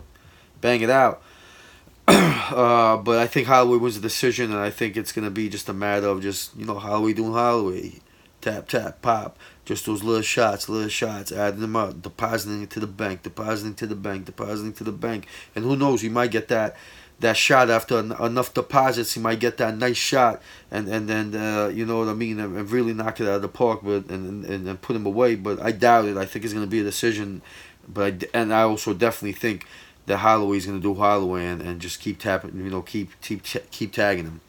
bang 0.63 0.81
it 0.81 0.89
out. 0.89 1.23
uh, 2.09 2.97
but 2.97 3.19
I 3.19 3.27
think 3.27 3.47
Holloway 3.47 3.77
wins 3.77 3.97
the 3.97 4.01
decision, 4.01 4.51
and 4.51 4.59
I 4.61 4.71
think 4.71 4.97
it's 4.97 5.13
gonna 5.13 5.31
be 5.31 5.51
just 5.51 5.69
a 5.69 5.75
matter 5.75 6.07
of 6.07 6.23
just 6.23 6.57
you 6.57 6.65
know 6.65 6.79
Holloway 6.79 7.13
doing 7.13 7.33
Holloway, 7.33 8.01
tap 8.41 8.69
tap 8.69 9.03
pop, 9.03 9.39
just 9.67 9.85
those 9.85 10.03
little 10.03 10.23
shots, 10.23 10.69
little 10.69 10.89
shots, 10.89 11.31
adding 11.31 11.61
them 11.61 11.77
up, 11.77 12.01
depositing 12.01 12.63
it 12.63 12.71
to 12.71 12.81
the 12.81 12.87
bank, 12.87 13.23
depositing 13.23 13.75
to 13.75 13.87
the 13.87 13.95
bank, 13.95 14.25
depositing 14.25 14.73
to 14.73 14.85
the 14.85 14.93
bank, 14.93 15.27
and 15.55 15.65
who 15.65 15.77
knows, 15.77 16.01
he 16.01 16.09
might 16.09 16.31
get 16.31 16.49
that 16.49 16.75
that 17.21 17.37
shot 17.37 17.71
after 17.71 17.99
en- 17.99 18.13
enough 18.21 18.53
deposits, 18.53 19.15
he 19.15 19.21
might 19.21 19.39
get 19.39 19.57
that 19.59 19.77
nice 19.77 19.97
shot, 19.97 20.43
and 20.71 20.89
and 20.89 21.09
then 21.09 21.35
uh, 21.35 21.69
you 21.69 21.87
know 21.87 22.01
what 22.01 22.09
I 22.09 22.15
mean, 22.15 22.41
and, 22.41 22.57
and, 22.57 22.71
really 22.71 22.93
knock 22.93 23.21
it 23.21 23.29
out 23.29 23.37
of 23.37 23.43
the 23.43 23.49
park, 23.49 23.81
but 23.83 24.07
and, 24.11 24.45
and 24.45 24.67
and 24.67 24.83
put 24.83 24.97
him 24.97 25.07
away. 25.07 25.37
But 25.37 25.63
I 25.63 25.71
doubt 25.71 26.07
it. 26.07 26.17
I 26.17 26.27
think 26.27 26.45
it's 26.45 26.53
gonna 26.53 26.67
be 26.67 26.81
a 26.81 26.85
decision, 26.85 27.43
but 27.89 28.25
and 28.35 28.53
I 28.53 28.63
also 28.63 28.93
definitely 28.93 29.33
think 29.33 29.67
that 30.07 30.19
Holloway's 30.19 30.67
going 30.67 30.81
to 30.81 30.83
do 30.83 30.95
Holloway 30.95 31.47
and, 31.47 31.63
and 31.63 31.81
just 31.81 32.01
keep 32.01 32.19
tapping, 32.19 32.57
you 32.57 32.71
know, 32.71 32.83
keep 32.83 33.21
keep 33.21 33.43
keep 33.71 33.93
tagging 33.93 34.25
him. 34.25 34.41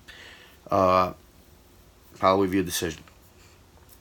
Uh, 0.70 1.14
Holloway 2.20 2.48
via 2.48 2.64
decision. 2.64 3.04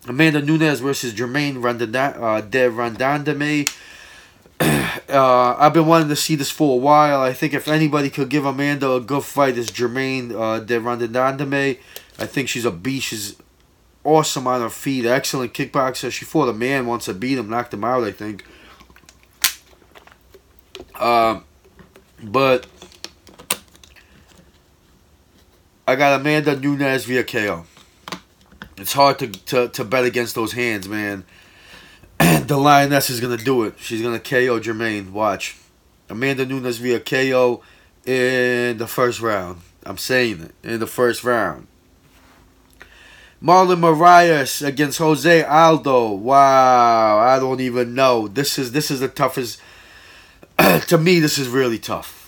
Amanda 0.09 0.43
Nunes 0.43 0.81
versus 0.81 1.13
Germaine 1.13 1.57
Randanda, 1.57 2.21
uh, 2.21 2.41
de 2.41 2.69
Randandame. 2.69 3.71
uh, 4.61 5.57
I've 5.59 5.73
been 5.73 5.87
wanting 5.87 6.09
to 6.09 6.17
see 6.17 6.35
this 6.35 6.51
for 6.51 6.75
a 6.75 6.77
while. 6.77 7.21
I 7.21 7.33
think 7.33 7.55
if 7.55 7.69
anybody 7.69 8.11
could 8.11 8.29
give 8.29 8.45
Amanda 8.45 8.91
a 8.93 9.01
good 9.01 9.23
fight, 9.25 9.57
it's 9.57 9.71
Germaine 9.71 10.35
uh, 10.35 10.59
de 10.59 10.81
Randandame. 10.81 11.79
I 12.19 12.27
think 12.27 12.49
she's 12.49 12.65
a 12.65 12.71
beast. 12.71 13.09
She's 13.09 13.37
awesome 14.05 14.47
on 14.47 14.61
her 14.61 14.71
feet. 14.71 15.07
Excellent 15.07 15.55
kickboxer. 15.55 16.11
She 16.11 16.25
fought 16.25 16.49
a 16.49 16.53
man 16.53 16.87
once 16.87 17.05
to 17.05 17.15
beat 17.15 17.39
him, 17.39 17.49
knocked 17.49 17.73
him 17.73 17.85
out, 17.85 18.05
I 18.05 18.13
think. 18.13 18.45
Um, 20.99 21.45
but 22.23 22.67
I 25.87 25.97
got 25.97 26.21
Amanda 26.21 26.57
Nunes 26.57 27.05
via 27.05 27.25
KO. 27.25 27.65
It's 28.77 28.93
hard 28.93 29.19
to, 29.21 29.29
to, 29.29 29.69
to 29.69 29.85
bet 29.85 30.05
against 30.05 30.35
those 30.35 30.53
hands, 30.53 30.89
man. 30.89 31.25
the 32.19 32.57
Lioness 32.57 33.11
is 33.11 33.21
going 33.21 33.37
to 33.37 33.45
do 33.45 33.65
it. 33.65 33.75
She's 33.79 34.03
going 34.03 34.19
to 34.19 34.47
KO 34.47 34.61
Germaine. 34.61 35.13
Watch. 35.13 35.57
Amanda 36.09 36.47
Nunes 36.47 36.79
via 36.79 37.01
KO 37.01 37.63
in 38.05 38.79
the 38.79 38.87
first 38.87 39.21
round. 39.21 39.61
I'm 39.85 39.99
saying 39.99 40.41
it. 40.41 40.55
In 40.63 40.81
the 40.81 40.87
first 40.87 41.25
round. 41.25 41.67
Marlon 43.43 43.81
Moraes 43.81 44.65
against 44.65 44.99
Jose 44.99 45.43
Aldo. 45.43 46.13
Wow, 46.13 47.19
I 47.19 47.41
don't 47.41 47.61
even 47.61 47.93
know. 47.95 48.29
This 48.29 48.57
is 48.57 48.71
this 48.71 48.89
is 48.89 49.01
the 49.01 49.09
toughest. 49.09 49.61
to 50.87 50.99
me, 50.99 51.21
this 51.21 51.39
is 51.39 51.49
really 51.49 51.79
tough. 51.79 52.19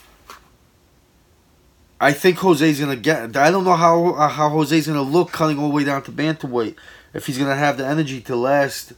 I 2.00 2.12
think 2.12 2.38
Jose's 2.38 2.80
gonna 2.80 2.96
get. 2.96 3.36
I 3.36 3.50
don't 3.50 3.64
know 3.64 3.76
how 3.76 4.10
uh, 4.10 4.28
how 4.28 4.48
Jose's 4.50 4.86
gonna 4.86 5.02
look 5.02 5.32
cutting 5.32 5.58
all 5.58 5.68
the 5.68 5.74
way 5.74 5.84
down 5.84 6.02
to 6.02 6.12
bantamweight. 6.12 6.76
If 7.14 7.26
he's 7.26 7.38
gonna 7.38 7.56
have 7.56 7.78
the 7.78 7.86
energy 7.86 8.20
to 8.22 8.36
last 8.36 8.92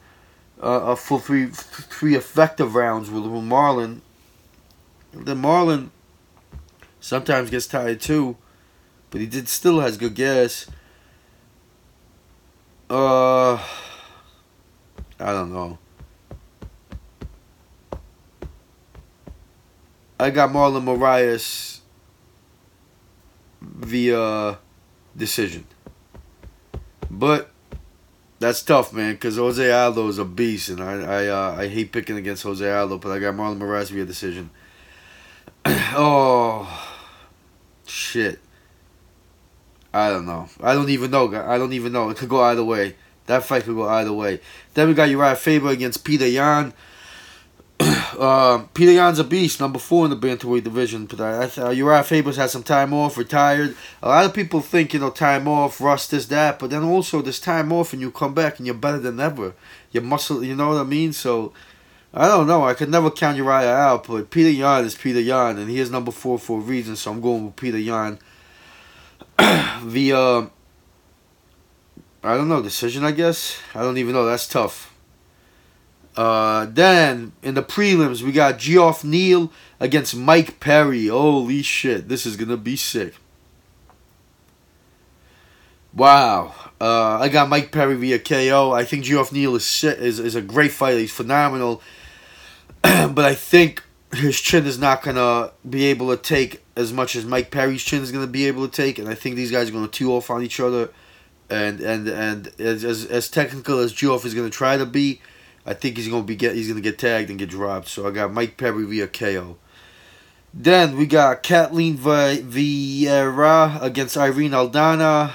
uh, 0.63 0.67
a 0.67 0.97
full 0.97 1.19
three 1.19 1.47
three 1.47 2.15
effective 2.15 2.75
rounds 2.75 3.11
with, 3.11 3.25
with 3.25 3.45
Marlon. 3.45 4.01
Then 5.13 5.41
Marlon 5.41 5.91
sometimes 7.01 7.51
gets 7.51 7.67
tired 7.67 8.01
too, 8.01 8.37
but 9.11 9.21
he 9.21 9.27
did 9.27 9.49
still 9.49 9.81
has 9.81 9.97
good 9.97 10.15
gas. 10.15 10.67
Uh, 12.89 13.55
I 13.55 15.33
don't 15.33 15.53
know. 15.53 15.79
I 20.19 20.31
got 20.31 20.51
Marlon 20.51 20.85
Moraes 20.85 21.81
via 23.61 24.59
decision. 25.17 25.67
But 27.11 27.51
that's 28.39 28.63
tough, 28.63 28.93
man, 28.93 29.15
because 29.15 29.37
Jose 29.37 29.71
Aldo 29.71 30.09
is 30.09 30.19
a 30.19 30.25
beast, 30.25 30.71
and 30.71 30.83
I 30.83 30.93
I 31.01 31.27
uh, 31.27 31.57
I 31.59 31.69
hate 31.69 31.93
picking 31.93 32.17
against 32.17 32.43
Jose 32.43 32.71
Aldo, 32.71 32.99
but 32.99 33.13
I 33.13 33.19
got 33.19 33.35
Marlon 33.35 33.59
Moraes 33.59 33.91
via 33.91 34.05
decision. 34.05 34.51
oh, 35.67 36.69
shit. 37.87 38.41
I 39.93 40.11
don't 40.11 40.27
know. 40.27 40.49
I 40.63 40.75
don't 40.75 40.91
even 40.91 41.11
know. 41.11 41.35
I 41.35 41.57
don't 41.57 41.73
even 41.73 41.93
know. 41.93 42.11
It 42.11 42.19
could 42.19 42.29
go 42.29 42.43
either 42.43 42.65
way. 42.65 42.97
That 43.27 43.45
fight 43.45 43.65
could 43.65 43.75
go 43.75 43.89
either 43.89 44.13
way. 44.13 44.41
Then 44.75 44.89
we 44.89 44.95
got 44.95 45.09
Urijah 45.09 45.37
Faber 45.37 45.71
against 45.71 46.05
Petr 46.05 46.31
Yan. 46.31 46.75
Uh, 48.19 48.65
Petr 48.75 48.95
Yan's 48.95 49.19
a 49.19 49.25
beast, 49.25 49.61
number 49.61 49.79
four 49.79 50.05
in 50.07 50.11
the 50.11 50.17
bantamweight 50.17 50.65
division. 50.65 51.07
But 51.07 51.21
uh, 51.21 51.49
Urijah 51.49 52.05
Faber's 52.05 52.37
had 52.37 52.51
some 52.51 52.63
time 52.63 52.93
off, 52.93 53.19
retired. 53.19 53.77
A 54.03 54.09
lot 54.09 54.25
of 54.25 54.35
people 54.35 54.61
think 54.61 54.95
you 54.95 55.01
know 55.01 55.11
time 55.11 55.47
off, 55.47 55.81
rust 55.81 56.13
is 56.13 56.29
that, 56.29 56.59
but 56.59 56.71
then 56.71 56.83
also 56.83 57.23
this 57.23 57.39
time 57.39 57.73
off 57.73 57.93
and 57.93 58.01
you 58.01 58.11
come 58.11 58.35
back 58.35 58.59
and 58.59 58.67
you're 58.67 58.75
better 58.75 58.99
than 58.99 59.21
ever. 59.21 59.55
Your 59.93 60.03
muscle, 60.03 60.43
you 60.43 60.57
know 60.57 60.69
what 60.69 60.79
I 60.79 60.85
mean? 60.85 61.13
So 61.13 61.53
I 62.15 62.29
don't 62.29 62.47
know. 62.47 62.65
I 62.65 62.75
could 62.75 62.89
never 62.89 63.11
count 63.11 63.37
Urijah 63.39 63.65
out, 63.65 64.07
but 64.07 64.31
Petr 64.31 64.57
Yan 64.57 64.85
is 64.85 64.95
Petr 64.95 65.25
Yan, 65.25 65.59
and 65.59 65.69
he 65.69 65.79
is 65.79 65.91
number 65.91 66.11
four 66.11 66.39
for 66.39 66.59
a 66.59 66.63
reason. 66.63 66.97
So 66.97 67.11
I'm 67.11 67.21
going 67.21 67.45
with 67.45 67.57
Petr 67.57 67.85
Yan 67.85 68.19
via 69.83 70.49
I 72.25 72.37
don't 72.37 72.49
know 72.49 72.63
decision. 72.63 73.05
I 73.05 73.13
guess 73.13 73.61
I 73.75 73.83
don't 73.83 73.99
even 73.99 74.15
know. 74.15 74.25
That's 74.25 74.49
tough. 74.49 74.96
Uh, 76.17 76.67
then 76.71 77.33
in 77.43 77.55
the 77.55 77.63
prelims 77.63 78.23
we 78.23 78.33
got 78.33 78.59
Geoff 78.59 79.05
Neal 79.05 79.53
against 79.79 80.17
Mike 80.17 80.61
Perry. 80.61 81.09
Holy 81.09 81.63
shit, 81.63 82.09
this 82.09 82.25
is 82.25 82.37
gonna 82.37 82.57
be 82.57 82.77
sick. 82.77 83.15
Wow. 85.93 86.55
Uh, 86.81 87.19
I 87.19 87.29
got 87.29 87.49
Mike 87.49 87.73
Perry 87.73 87.97
via 87.97 88.19
KO. 88.19 88.73
I 88.73 88.85
think 88.85 89.05
Geoff 89.05 89.33
Neal 89.33 89.55
is, 89.57 89.85
is 89.85 90.19
is 90.19 90.35
a 90.35 90.43
great 90.43 90.73
fighter. 90.73 90.99
He's 90.99 91.13
phenomenal. 91.13 91.83
but 92.83 93.25
I 93.25 93.35
think 93.35 93.83
his 94.13 94.41
chin 94.41 94.67
is 94.67 94.79
not 94.79 95.03
gonna 95.03 95.53
be 95.69 95.87
able 95.87 96.15
to 96.15 96.23
take 96.23 96.63
as 96.77 96.93
much 96.93 97.17
as 97.17 97.25
Mike 97.25 97.51
Perry's 97.51 97.83
chin 97.83 98.03
is 98.03 98.13
gonna 98.13 98.27
be 98.27 98.47
able 98.47 98.67
to 98.67 98.73
take, 98.73 98.99
and 98.99 99.09
I 99.09 99.15
think 99.15 99.37
these 99.37 99.51
guys 99.51 99.69
are 99.69 99.73
gonna 99.73 99.89
two 99.89 100.13
off 100.13 100.31
on 100.31 100.43
each 100.43 100.61
other, 100.61 100.91
and 101.51 101.81
and 101.81 102.09
and 102.09 102.53
as 102.59 102.85
as, 102.85 103.05
as 103.07 103.29
technical 103.29 103.79
as 103.79 103.93
Geoff 103.93 104.25
is 104.25 104.35
gonna 104.35 104.51
try 104.51 104.77
to 104.77 104.87
be, 104.87 105.21
I 105.67 105.75
think 105.75 105.97
he's 105.97 106.09
gonna 106.09 106.23
be 106.23 106.37
get 106.37 106.55
he's 106.55 106.69
gonna 106.69 106.81
get 106.81 106.99
tagged 106.99 107.29
and 107.29 107.39
get 107.39 107.51
dropped. 107.51 107.89
So 107.89 108.07
I 108.07 108.13
got 108.13 108.33
Mike 108.33 108.57
Perry 108.57 108.85
via 108.85 109.09
KO. 109.09 109.57
Then 110.55 110.97
we 110.97 111.07
got 111.07 111.43
Kathleen 111.43 111.99
Vieira 111.99 113.83
against 113.83 114.17
Irene 114.17 114.53
Aldana. 114.53 115.33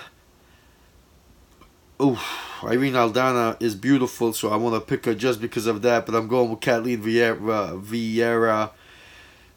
Oof. 2.01 2.47
Irene 2.63 2.93
Aldana 2.93 3.61
is 3.61 3.75
beautiful, 3.75 4.33
so 4.33 4.49
I 4.49 4.55
want 4.55 4.75
to 4.75 4.81
pick 4.81 5.05
her 5.05 5.15
just 5.15 5.41
because 5.41 5.67
of 5.67 5.81
that. 5.81 6.05
But 6.05 6.15
I'm 6.15 6.27
going 6.27 6.49
with 6.49 6.61
Kathleen 6.61 7.03
Vieira. 7.03 7.81
Vieira. 7.83 8.71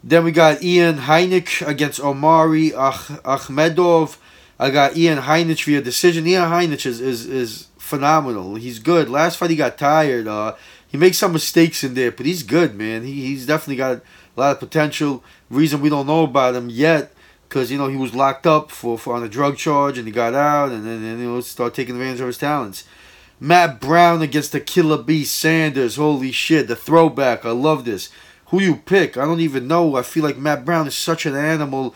Then 0.02 0.24
we 0.24 0.32
got 0.32 0.62
Ian 0.62 0.98
Heinisch 0.98 1.66
against 1.66 2.00
Omari 2.00 2.70
Akhmedov. 2.70 4.18
I 4.58 4.70
got 4.70 4.96
Ian 4.96 5.18
Heinisch 5.18 5.64
via 5.64 5.80
decision. 5.80 6.26
Ian 6.26 6.50
Heinisch 6.50 6.84
is, 6.84 7.00
is, 7.00 7.26
is 7.26 7.68
phenomenal. 7.84 8.54
He's 8.56 8.78
good. 8.78 9.08
Last 9.08 9.36
fight 9.36 9.50
he 9.50 9.56
got 9.56 9.78
tired. 9.78 10.26
Uh, 10.26 10.56
he 10.88 10.96
makes 10.96 11.18
some 11.18 11.32
mistakes 11.32 11.84
in 11.84 11.94
there, 11.94 12.10
but 12.10 12.26
he's 12.26 12.42
good, 12.42 12.74
man. 12.74 13.04
He, 13.04 13.26
he's 13.26 13.46
definitely 13.46 13.76
got 13.76 13.96
a 13.96 14.40
lot 14.40 14.52
of 14.52 14.60
potential. 14.60 15.22
Reason 15.50 15.80
we 15.80 15.90
don't 15.90 16.06
know 16.06 16.24
about 16.24 16.54
him 16.54 16.70
yet 16.70 17.12
because 17.48 17.70
you 17.70 17.78
know 17.78 17.88
he 17.88 17.96
was 17.96 18.14
locked 18.14 18.46
up 18.46 18.70
for, 18.70 18.98
for 18.98 19.14
on 19.14 19.22
a 19.22 19.28
drug 19.28 19.56
charge 19.56 19.98
and 19.98 20.06
he 20.06 20.12
got 20.12 20.34
out 20.34 20.72
and 20.72 20.84
then 20.86 21.02
you 21.02 21.26
know 21.26 21.40
start 21.40 21.74
taking 21.74 21.94
advantage 21.94 22.20
of 22.20 22.26
his 22.26 22.38
talents. 22.38 22.84
Matt 23.38 23.80
Brown 23.80 24.22
against 24.22 24.52
the 24.52 24.60
Killer 24.60 25.02
B 25.02 25.24
Saunders. 25.24 25.96
Holy 25.96 26.32
shit, 26.32 26.66
the 26.66 26.76
throwback. 26.76 27.44
I 27.44 27.50
love 27.50 27.84
this. 27.84 28.10
Who 28.46 28.60
you 28.60 28.76
pick? 28.76 29.16
I 29.16 29.24
don't 29.24 29.40
even 29.40 29.68
know. 29.68 29.96
I 29.96 30.02
feel 30.02 30.24
like 30.24 30.38
Matt 30.38 30.64
Brown 30.64 30.86
is 30.86 30.96
such 30.96 31.26
an 31.26 31.34
animal 31.34 31.94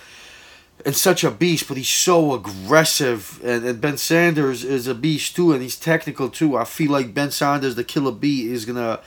and 0.85 0.94
such 0.94 1.25
a 1.25 1.30
beast, 1.30 1.68
but 1.68 1.76
he's 1.76 1.88
so 1.88 2.35
aggressive. 2.35 3.40
And, 3.44 3.64
and 3.64 3.80
Ben 3.80 3.97
Saunders 3.97 4.64
is 4.64 4.87
a 4.87 4.94
beast 4.94 5.37
too, 5.37 5.52
and 5.52 5.62
he's 5.62 5.76
technical 5.76 6.28
too. 6.28 6.56
I 6.56 6.64
feel 6.64 6.90
like 6.90 7.14
Ben 7.14 7.30
Saunders, 7.30 7.75
the 7.75 7.85
Killer 7.85 8.12
B, 8.12 8.50
is 8.50 8.64
gonna 8.64 9.00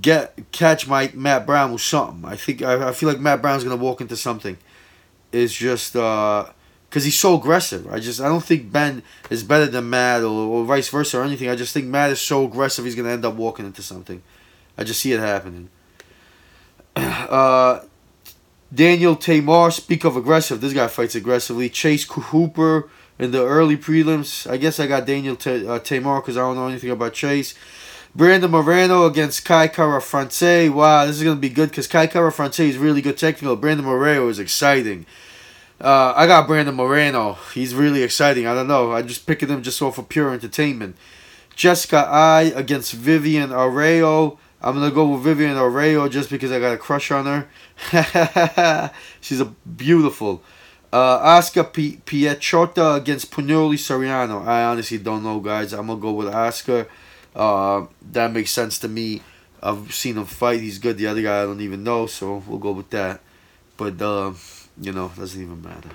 get 0.00 0.50
catch 0.52 0.88
my 0.88 1.10
Matt 1.14 1.46
Brown 1.46 1.72
with 1.72 1.82
something. 1.82 2.24
I 2.24 2.36
think 2.36 2.62
I, 2.62 2.88
I 2.88 2.92
feel 2.92 3.08
like 3.08 3.20
Matt 3.20 3.40
Brown's 3.40 3.64
gonna 3.64 3.76
walk 3.76 4.00
into 4.00 4.16
something 4.16 4.58
It's 5.32 5.54
just 5.54 5.92
because 5.92 6.46
uh, 6.48 7.00
he's 7.00 7.18
so 7.18 7.36
aggressive. 7.38 7.86
I 7.90 8.00
just 8.00 8.20
I 8.20 8.28
don't 8.28 8.44
think 8.44 8.72
Ben 8.72 9.02
is 9.30 9.44
better 9.44 9.66
than 9.66 9.88
Matt 9.88 10.22
or, 10.22 10.26
or 10.26 10.64
vice 10.64 10.88
versa 10.88 11.20
or 11.20 11.22
anything. 11.22 11.48
I 11.48 11.56
just 11.56 11.72
think 11.72 11.86
Matt 11.86 12.10
is 12.10 12.20
so 12.20 12.44
aggressive 12.44 12.84
he's 12.84 12.96
gonna 12.96 13.10
end 13.10 13.24
up 13.24 13.34
walking 13.34 13.66
into 13.66 13.82
something. 13.82 14.22
I 14.76 14.84
just 14.84 15.00
see 15.00 15.12
it 15.12 15.20
happening. 15.20 15.70
Uh, 16.96 17.80
Daniel 18.74 19.16
Teymur, 19.16 19.72
speak 19.72 20.04
of 20.04 20.16
aggressive. 20.16 20.60
This 20.60 20.72
guy 20.72 20.88
fights 20.88 21.14
aggressively. 21.14 21.68
Chase 21.68 22.04
Hooper 22.04 22.88
in 23.18 23.30
the 23.30 23.44
early 23.44 23.76
prelims. 23.76 24.50
I 24.50 24.56
guess 24.56 24.80
I 24.80 24.86
got 24.86 25.06
Daniel 25.06 25.36
T- 25.36 25.66
uh, 25.66 25.78
Teymur 25.78 26.20
because 26.20 26.36
I 26.36 26.40
don't 26.40 26.56
know 26.56 26.68
anything 26.68 26.90
about 26.90 27.14
Chase. 27.14 27.54
Brandon 28.14 28.50
Moreno 28.50 29.06
against 29.06 29.44
Kai 29.44 29.68
Kara 29.68 30.00
France. 30.00 30.40
Wow, 30.40 31.06
this 31.06 31.16
is 31.16 31.22
going 31.22 31.36
to 31.36 31.40
be 31.40 31.50
good 31.50 31.68
because 31.68 31.86
Kai 31.86 32.06
Kara 32.06 32.32
France 32.32 32.58
is 32.58 32.78
really 32.78 33.02
good 33.02 33.18
technical. 33.18 33.56
Brandon 33.56 33.84
Moreno 33.84 34.28
is 34.28 34.38
exciting. 34.38 35.06
Uh, 35.80 36.14
I 36.16 36.26
got 36.26 36.46
Brandon 36.46 36.74
Moreno. 36.74 37.34
He's 37.52 37.74
really 37.74 38.02
exciting. 38.02 38.46
I 38.46 38.54
don't 38.54 38.68
know. 38.68 38.92
I 38.92 39.02
just 39.02 39.26
picking 39.26 39.50
him 39.50 39.62
just 39.62 39.82
off 39.82 39.98
of 39.98 40.08
pure 40.08 40.32
entertainment. 40.32 40.96
Jessica 41.54 42.08
Eye 42.08 42.52
against 42.54 42.94
Vivian 42.94 43.50
Arreo. 43.50 44.38
I'm 44.62 44.74
gonna 44.74 44.90
go 44.90 45.08
with 45.08 45.22
Vivian 45.22 45.56
Arreo 45.56 46.10
just 46.10 46.30
because 46.30 46.50
I 46.50 46.58
got 46.58 46.72
a 46.72 46.78
crush 46.78 47.10
on 47.10 47.26
her. 47.26 48.90
She's 49.20 49.40
a 49.40 49.44
beautiful. 49.44 50.42
Uh, 50.92 51.18
Oscar 51.22 51.64
P- 51.64 52.00
Piechota 52.06 52.96
against 52.96 53.30
Punoli 53.30 53.74
Soriano. 53.74 54.46
I 54.46 54.64
honestly 54.64 54.98
don't 54.98 55.22
know, 55.22 55.40
guys. 55.40 55.72
I'm 55.72 55.86
gonna 55.88 56.00
go 56.00 56.12
with 56.12 56.28
Oscar. 56.28 56.88
Uh, 57.34 57.86
that 58.12 58.32
makes 58.32 58.50
sense 58.50 58.78
to 58.78 58.88
me. 58.88 59.20
I've 59.62 59.92
seen 59.92 60.16
him 60.16 60.24
fight. 60.24 60.60
He's 60.60 60.78
good. 60.78 60.96
The 60.96 61.06
other 61.06 61.22
guy 61.22 61.42
I 61.42 61.44
don't 61.44 61.60
even 61.60 61.84
know, 61.84 62.06
so 62.06 62.42
we'll 62.46 62.58
go 62.58 62.72
with 62.72 62.90
that. 62.90 63.20
But 63.76 64.00
uh, 64.00 64.32
you 64.80 64.92
know, 64.92 65.06
it 65.14 65.18
doesn't 65.18 65.40
even 65.40 65.60
matter. 65.60 65.90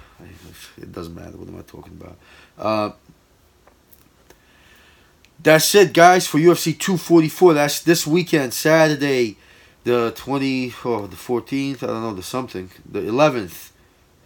It 0.77 0.91
doesn't 0.91 1.15
matter. 1.15 1.37
What 1.37 1.47
am 1.47 1.57
I 1.57 1.61
talking 1.61 1.97
about? 1.99 2.17
Uh, 2.57 2.91
that's 5.43 5.73
it, 5.75 5.93
guys, 5.93 6.27
for 6.27 6.37
UFC 6.37 6.77
244. 6.77 7.53
That's 7.53 7.81
this 7.81 8.05
weekend, 8.05 8.53
Saturday, 8.53 9.37
the 9.83 10.11
20, 10.15 10.73
oh, 10.85 11.07
the 11.07 11.15
14th. 11.15 11.83
I 11.83 11.87
don't 11.87 12.01
know, 12.01 12.13
the 12.13 12.23
something. 12.23 12.69
The 12.89 13.01
11th. 13.01 13.71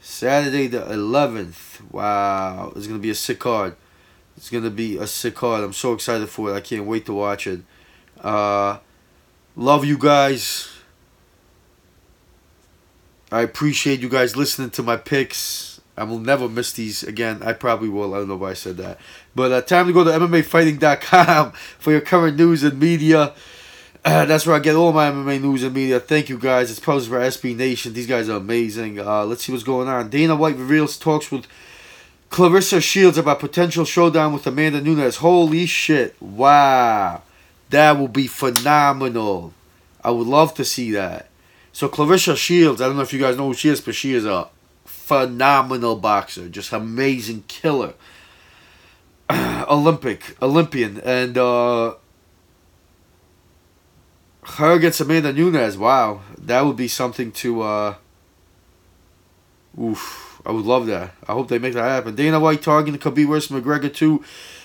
Saturday, 0.02 0.68
the 0.68 0.82
11th. 0.82 1.92
Wow. 1.92 2.74
It's 2.76 2.88
to 2.88 3.00
be 3.00 3.10
a 3.10 3.16
sick 3.16 3.40
card. 3.40 3.76
It's 4.38 4.50
gonna 4.50 4.70
be 4.70 4.98
a 4.98 5.08
sick 5.08 5.36
card. 5.36 5.64
I'm 5.64 5.74
so 5.74 5.94
excited 5.94 6.28
for 6.28 6.52
it. 6.52 6.56
I 6.56 6.62
can't 6.62 6.86
wait 6.86 7.06
to 7.06 7.14
watch 7.14 7.48
it. 7.48 7.62
Uh, 8.20 8.80
love 9.56 9.86
you 9.86 9.98
guys. 9.98 10.72
I 13.32 13.42
appreciate 13.42 14.02
you 14.02 14.10
guys 14.10 14.36
listening 14.36 14.72
to 14.72 14.84
my 14.84 14.98
picks. 14.98 15.75
I 15.98 16.04
will 16.04 16.20
never 16.20 16.50
miss 16.50 16.74
these 16.74 17.04
again. 17.04 17.42
I 17.44 17.54
probably 17.54 17.90
will. 17.90 18.14
I 18.14 18.20
don't 18.20 18.28
know 18.28 18.36
why 18.36 18.52
I 18.52 18.54
said 18.54 18.78
that. 18.78 19.00
But 19.34 19.52
uh, 19.52 19.62
time 19.62 19.88
to 19.88 19.94
go 19.94 20.04
to 20.04 20.12
MMAfighting.com 20.12 21.52
for 21.80 21.92
your 21.92 22.02
current 22.02 22.38
news 22.38 22.64
and 22.64 22.80
media. 22.80 23.34
Uh, 24.04 24.26
that's 24.26 24.46
where 24.46 24.56
I 24.56 24.60
get 24.60 24.76
all 24.76 24.94
my 24.94 25.10
MMA 25.10 25.42
news 25.42 25.64
and 25.64 25.74
media. 25.74 26.00
Thank 26.00 26.30
you 26.30 26.38
guys. 26.38 26.70
It's 26.70 26.80
posted 26.80 27.12
by 27.12 27.22
SB 27.22 27.56
Nation. 27.56 27.94
These 27.94 28.08
guys 28.08 28.30
are 28.30 28.38
amazing. 28.38 29.00
Uh, 29.00 29.26
let's 29.26 29.44
see 29.44 29.52
what's 29.52 29.64
going 29.64 29.88
on. 29.88 30.10
Dana 30.10 30.36
White 30.36 30.58
reveals 30.58 30.98
talks 30.98 31.32
with 31.32 31.48
Claressa 32.30 32.82
Shields 32.82 33.18
about 33.18 33.40
potential 33.40 33.86
showdown 33.86 34.34
with 34.34 34.46
Amanda 34.46 34.82
Nunes. 34.82 35.18
Holy 35.18 35.66
shit. 35.66 36.22
Wow. 36.22 37.24
That 37.70 37.98
will 37.98 38.08
be 38.08 38.28
phenomenal. 38.28 39.54
I 40.04 40.12
would 40.12 40.28
love 40.28 40.54
to 40.56 40.66
see 40.66 40.92
that. 40.92 41.30
So 41.74 41.90
Claressa 41.90 42.38
Shields, 42.38 42.82
I 42.82 42.86
don't 42.86 42.98
know 42.98 43.02
if 43.02 43.12
you 43.12 43.20
guys 43.20 43.38
know 43.38 43.48
who 43.48 43.54
she 43.56 43.70
is, 43.70 43.82
but 43.82 43.96
she 43.96 44.14
is 44.14 44.26
a 44.26 44.50
phenomenal 45.06 45.96
boxer. 45.98 46.50
Just 46.50 46.74
amazing 46.74 47.44
killer. 47.48 47.94
Olympic, 49.32 50.36
Olympian. 50.42 51.00
And 51.02 51.38
uh 51.38 51.96
her 54.58 54.74
against 54.74 55.02
Amanda 55.02 55.32
Nunes, 55.32 55.78
wow. 55.78 56.22
That 56.40 56.66
would 56.66 56.76
be 56.76 56.88
something 56.88 57.32
to 57.34 57.62
uh 57.62 57.96
Oof. 59.80 60.42
I 60.46 60.52
would 60.52 60.66
love 60.66 60.88
that. 60.88 61.14
I 61.28 61.34
hope 61.34 61.50
they 61.50 61.60
make 61.60 61.74
that 61.74 61.84
happen. 61.84 62.16
Dana 62.16 62.40
White 62.40 62.62
targeting 62.62 63.00
Khabib 63.00 63.28
versus 63.28 63.52
McGregor 63.52 63.94
too. 63.94 64.24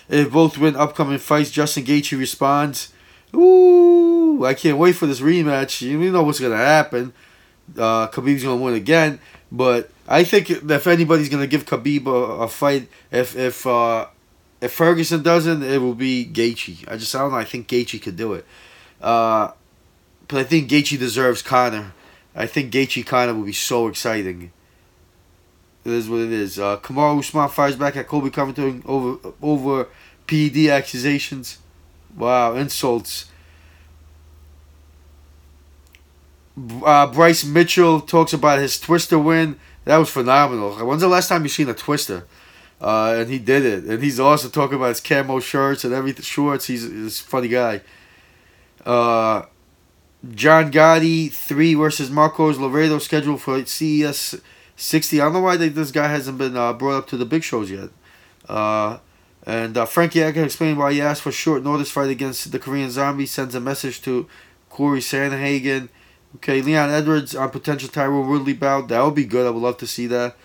If 0.08 0.30
both 0.30 0.58
win 0.58 0.76
upcoming 0.76 1.18
fights, 1.18 1.50
Justin 1.50 1.84
Gaethje 1.84 2.18
responds. 2.18 2.92
Ooh, 3.34 4.44
I 4.44 4.54
can't 4.54 4.78
wait 4.78 4.96
for 4.96 5.06
this 5.06 5.20
rematch. 5.20 5.82
You 5.82 5.98
know 6.10 6.22
what's 6.22 6.40
gonna 6.40 6.56
happen. 6.56 7.12
Uh, 7.76 8.08
Khabib's 8.08 8.42
gonna 8.42 8.60
win 8.60 8.74
again, 8.74 9.20
but 9.52 9.90
I 10.06 10.24
think 10.24 10.50
if 10.50 10.86
anybody's 10.86 11.28
gonna 11.28 11.46
give 11.46 11.66
Khabib 11.66 12.06
a, 12.06 12.42
a 12.42 12.48
fight, 12.48 12.88
if 13.10 13.36
if 13.36 13.66
uh, 13.66 14.06
if 14.60 14.72
Ferguson 14.72 15.22
doesn't, 15.22 15.62
it 15.62 15.78
will 15.78 15.94
be 15.94 16.24
Gaethje. 16.26 16.90
I 16.90 16.96
just 16.96 17.14
I 17.14 17.20
don't 17.20 17.32
know. 17.32 17.38
I 17.38 17.44
think 17.44 17.68
Gaethje 17.68 18.02
could 18.02 18.16
do 18.16 18.34
it. 18.34 18.44
Uh, 19.00 19.52
but 20.28 20.38
I 20.38 20.44
think 20.44 20.68
Gaethje 20.68 20.98
deserves 20.98 21.42
Conor. 21.42 21.92
I 22.34 22.46
think 22.46 22.72
Gaethje 22.72 23.04
Conor 23.04 23.34
will 23.34 23.44
be 23.44 23.52
so 23.52 23.88
exciting. 23.88 24.52
It 25.84 25.92
is 25.92 26.08
what 26.08 26.20
it 26.20 26.30
is. 26.30 26.58
Uh, 26.58 26.76
Kamaru 26.76 27.18
Usman 27.20 27.48
fires 27.48 27.76
back 27.76 27.96
at 27.96 28.06
Colby 28.06 28.30
Covington 28.30 28.82
over 28.86 29.32
over 29.42 29.88
PED 30.26 30.68
accusations. 30.68 31.58
Wow, 32.16 32.54
insults. 32.54 33.29
Uh, 36.56 37.06
Bryce 37.06 37.44
Mitchell 37.44 38.00
talks 38.00 38.32
about 38.32 38.58
his 38.58 38.78
Twister 38.78 39.18
win. 39.18 39.58
That 39.84 39.96
was 39.96 40.10
phenomenal. 40.10 40.74
When's 40.86 41.00
the 41.00 41.08
last 41.08 41.28
time 41.28 41.42
you 41.42 41.48
seen 41.48 41.68
a 41.68 41.74
Twister? 41.74 42.26
Uh, 42.80 43.14
and 43.18 43.30
he 43.30 43.38
did 43.38 43.64
it. 43.64 43.84
And 43.84 44.02
he's 44.02 44.18
also 44.18 44.48
talking 44.48 44.76
about 44.76 44.88
his 44.88 45.00
camo 45.00 45.40
shirts 45.40 45.84
and 45.84 45.92
everything, 45.92 46.22
shorts. 46.22 46.66
He's, 46.66 46.82
he's 46.82 47.20
a 47.20 47.24
funny 47.24 47.48
guy. 47.48 47.82
Uh, 48.84 49.42
John 50.34 50.70
Gotti, 50.70 51.30
3 51.32 51.74
versus 51.74 52.10
Marcos 52.10 52.58
Laredo 52.58 52.98
scheduled 52.98 53.40
for 53.40 53.64
CES 53.64 54.40
60. 54.76 55.20
I 55.20 55.24
don't 55.24 55.34
know 55.34 55.40
why 55.40 55.56
they, 55.56 55.68
this 55.68 55.90
guy 55.90 56.08
hasn't 56.08 56.38
been 56.38 56.56
uh, 56.56 56.72
brought 56.72 56.96
up 56.96 57.06
to 57.08 57.16
the 57.16 57.26
big 57.26 57.42
shows 57.42 57.70
yet. 57.70 57.90
Uh, 58.48 58.98
and 59.46 59.76
uh, 59.76 59.86
Frankie 59.86 60.20
can 60.32 60.44
explain 60.44 60.76
why 60.76 60.92
he 60.92 61.00
asked 61.00 61.22
for 61.22 61.32
short 61.32 61.62
notice 61.62 61.90
fight 61.90 62.10
against 62.10 62.52
the 62.52 62.58
Korean 62.58 62.90
Zombie. 62.90 63.26
Sends 63.26 63.54
a 63.54 63.60
message 63.60 64.02
to 64.02 64.26
Corey 64.68 65.00
Sandhagen. 65.00 65.88
Okay, 66.36 66.62
Leon 66.62 66.90
Edwards 66.90 67.34
on 67.34 67.50
potential 67.50 67.88
Tyron 67.88 68.28
Woodley 68.28 68.52
bout. 68.52 68.88
That 68.88 69.02
would 69.04 69.14
be 69.14 69.24
good. 69.24 69.46
I 69.46 69.50
would 69.50 69.62
love 69.62 69.78
to 69.78 69.86
see 69.86 70.06
that. 70.06 70.36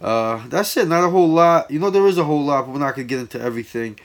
Uh, 0.00 0.46
that's 0.48 0.76
it. 0.76 0.88
Not 0.88 1.04
a 1.04 1.10
whole 1.10 1.28
lot. 1.28 1.70
You 1.70 1.78
know, 1.78 1.90
there 1.90 2.06
is 2.06 2.18
a 2.18 2.24
whole 2.24 2.44
lot, 2.44 2.66
but 2.66 2.72
we're 2.72 2.78
not 2.78 2.94
going 2.94 3.06
to 3.06 3.14
get 3.14 3.20
into 3.20 3.40
everything. 3.40 3.98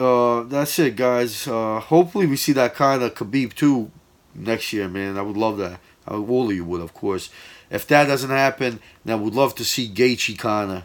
Uh, 0.00 0.42
that's 0.42 0.78
it, 0.78 0.96
guys. 0.96 1.46
Uh, 1.46 1.78
hopefully, 1.78 2.26
we 2.26 2.36
see 2.36 2.52
that 2.52 2.74
kind 2.74 3.02
of 3.02 3.14
Khabib 3.14 3.54
too 3.54 3.90
next 4.34 4.72
year, 4.72 4.88
man. 4.88 5.16
I 5.16 5.22
would 5.22 5.36
love 5.36 5.58
that. 5.58 5.78
I, 6.06 6.14
all 6.14 6.50
of 6.50 6.56
you 6.56 6.64
would, 6.64 6.80
of 6.80 6.92
course. 6.92 7.30
If 7.70 7.86
that 7.86 8.06
doesn't 8.06 8.30
happen, 8.30 8.80
then 9.04 9.22
would 9.22 9.34
love 9.34 9.54
to 9.56 9.64
see 9.64 9.88
Gaethje 9.88 10.38
Conor. 10.38 10.82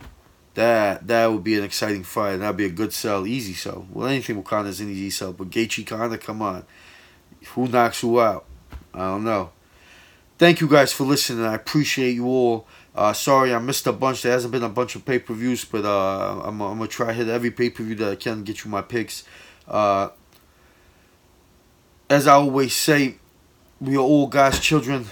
That 0.54 1.08
that 1.08 1.28
would 1.32 1.44
be 1.44 1.58
an 1.58 1.64
exciting 1.64 2.04
fight. 2.04 2.38
That'd 2.38 2.58
be 2.58 2.66
a 2.66 2.70
good 2.70 2.94
sell, 2.94 3.28
easy 3.28 3.54
sell. 3.54 3.86
Well, 3.92 4.08
anything 4.08 4.38
with 4.38 4.46
Conor 4.46 4.70
is 4.70 4.80
an 4.80 4.90
easy 4.90 5.10
sell, 5.10 5.34
but 5.34 5.50
Gaethje 5.50 5.86
Conor, 5.86 6.18
come 6.18 6.42
on, 6.42 6.66
who 7.50 7.68
knocks 7.68 8.02
who 8.02 8.20
out? 8.20 8.46
I 8.94 9.00
don't 9.00 9.24
know. 9.24 9.52
Thank 10.38 10.62
you 10.62 10.68
guys 10.68 10.94
for 10.94 11.04
listening. 11.04 11.46
I 11.46 11.56
appreciate 11.56 12.14
you 12.14 12.26
all. 12.28 12.68
Uh, 12.96 13.14
sorry 13.14 13.54
I 13.54 13.60
missed 13.60 13.88
a 13.88 13.94
bunch. 13.94 14.22
There 14.24 14.32
hasn't 14.32 14.52
been 14.52 14.64
a 14.64 14.70
bunch 14.70 14.96
of 14.96 15.06
pay 15.06 15.20
per 15.20 15.34
views, 15.34 15.66
but 15.66 15.86
uh, 15.86 16.42
I'm, 16.44 16.62
I'm 16.62 16.78
gonna 16.78 16.88
try 16.88 17.08
to 17.08 17.14
hit 17.14 17.28
every 17.28 17.52
pay 17.52 17.70
per 17.70 17.84
view 17.84 17.96
that 17.96 18.12
I 18.12 18.16
can 18.16 18.44
get 18.44 18.64
you 18.64 18.72
my 18.72 18.82
picks. 18.82 19.24
Uh, 19.68 20.10
as 22.10 22.28
I 22.28 22.34
always 22.34 22.76
say, 22.76 23.16
we 23.80 23.96
are 23.96 24.02
all 24.02 24.28
God's 24.28 24.60
children 24.60 25.08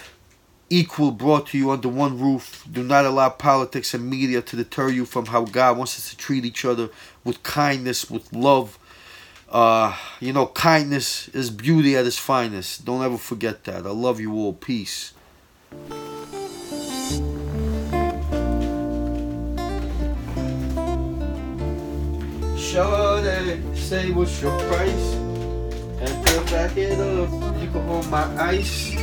equal 0.70 1.12
brought 1.12 1.48
to 1.48 1.58
you 1.58 1.70
under 1.72 1.90
one 1.90 2.20
roof. 2.20 2.68
Do 2.72 2.84
not 2.84 3.06
allow 3.06 3.30
politics 3.30 3.94
and 3.94 4.10
media 4.10 4.42
to 4.42 4.56
deter 4.56 4.90
you 4.90 5.06
from 5.06 5.28
how 5.28 5.46
God 5.46 5.78
wants 5.78 5.98
us 5.98 6.10
to 6.10 6.18
treat 6.18 6.46
each 6.46 6.66
other 6.66 6.90
with 7.24 7.44
kindness, 7.44 8.10
with 8.10 8.32
love. 8.34 8.80
Uh, 9.50 9.96
you 10.20 10.34
know, 10.34 10.48
kindness 10.48 11.28
is 11.30 11.50
beauty 11.50 11.96
at 11.96 12.06
its 12.06 12.18
finest. 12.18 12.86
Don't 12.86 13.04
ever 13.04 13.18
forget 13.18 13.64
that. 13.66 13.86
I 13.86 13.92
love 13.92 14.20
you 14.20 14.34
all. 14.34 14.54
Peace. 14.54 15.14
Shorty, 22.58 23.62
say 23.76 24.12
what's 24.12 24.42
your 24.42 24.58
price? 24.68 25.14
And 26.02 26.28
to 26.28 26.42
back 26.52 26.76
it 26.76 27.00
up, 27.00 27.30
you 27.62 27.70
can 27.70 27.88
hold 27.88 28.10
my 28.10 28.26
ice. 28.42 28.94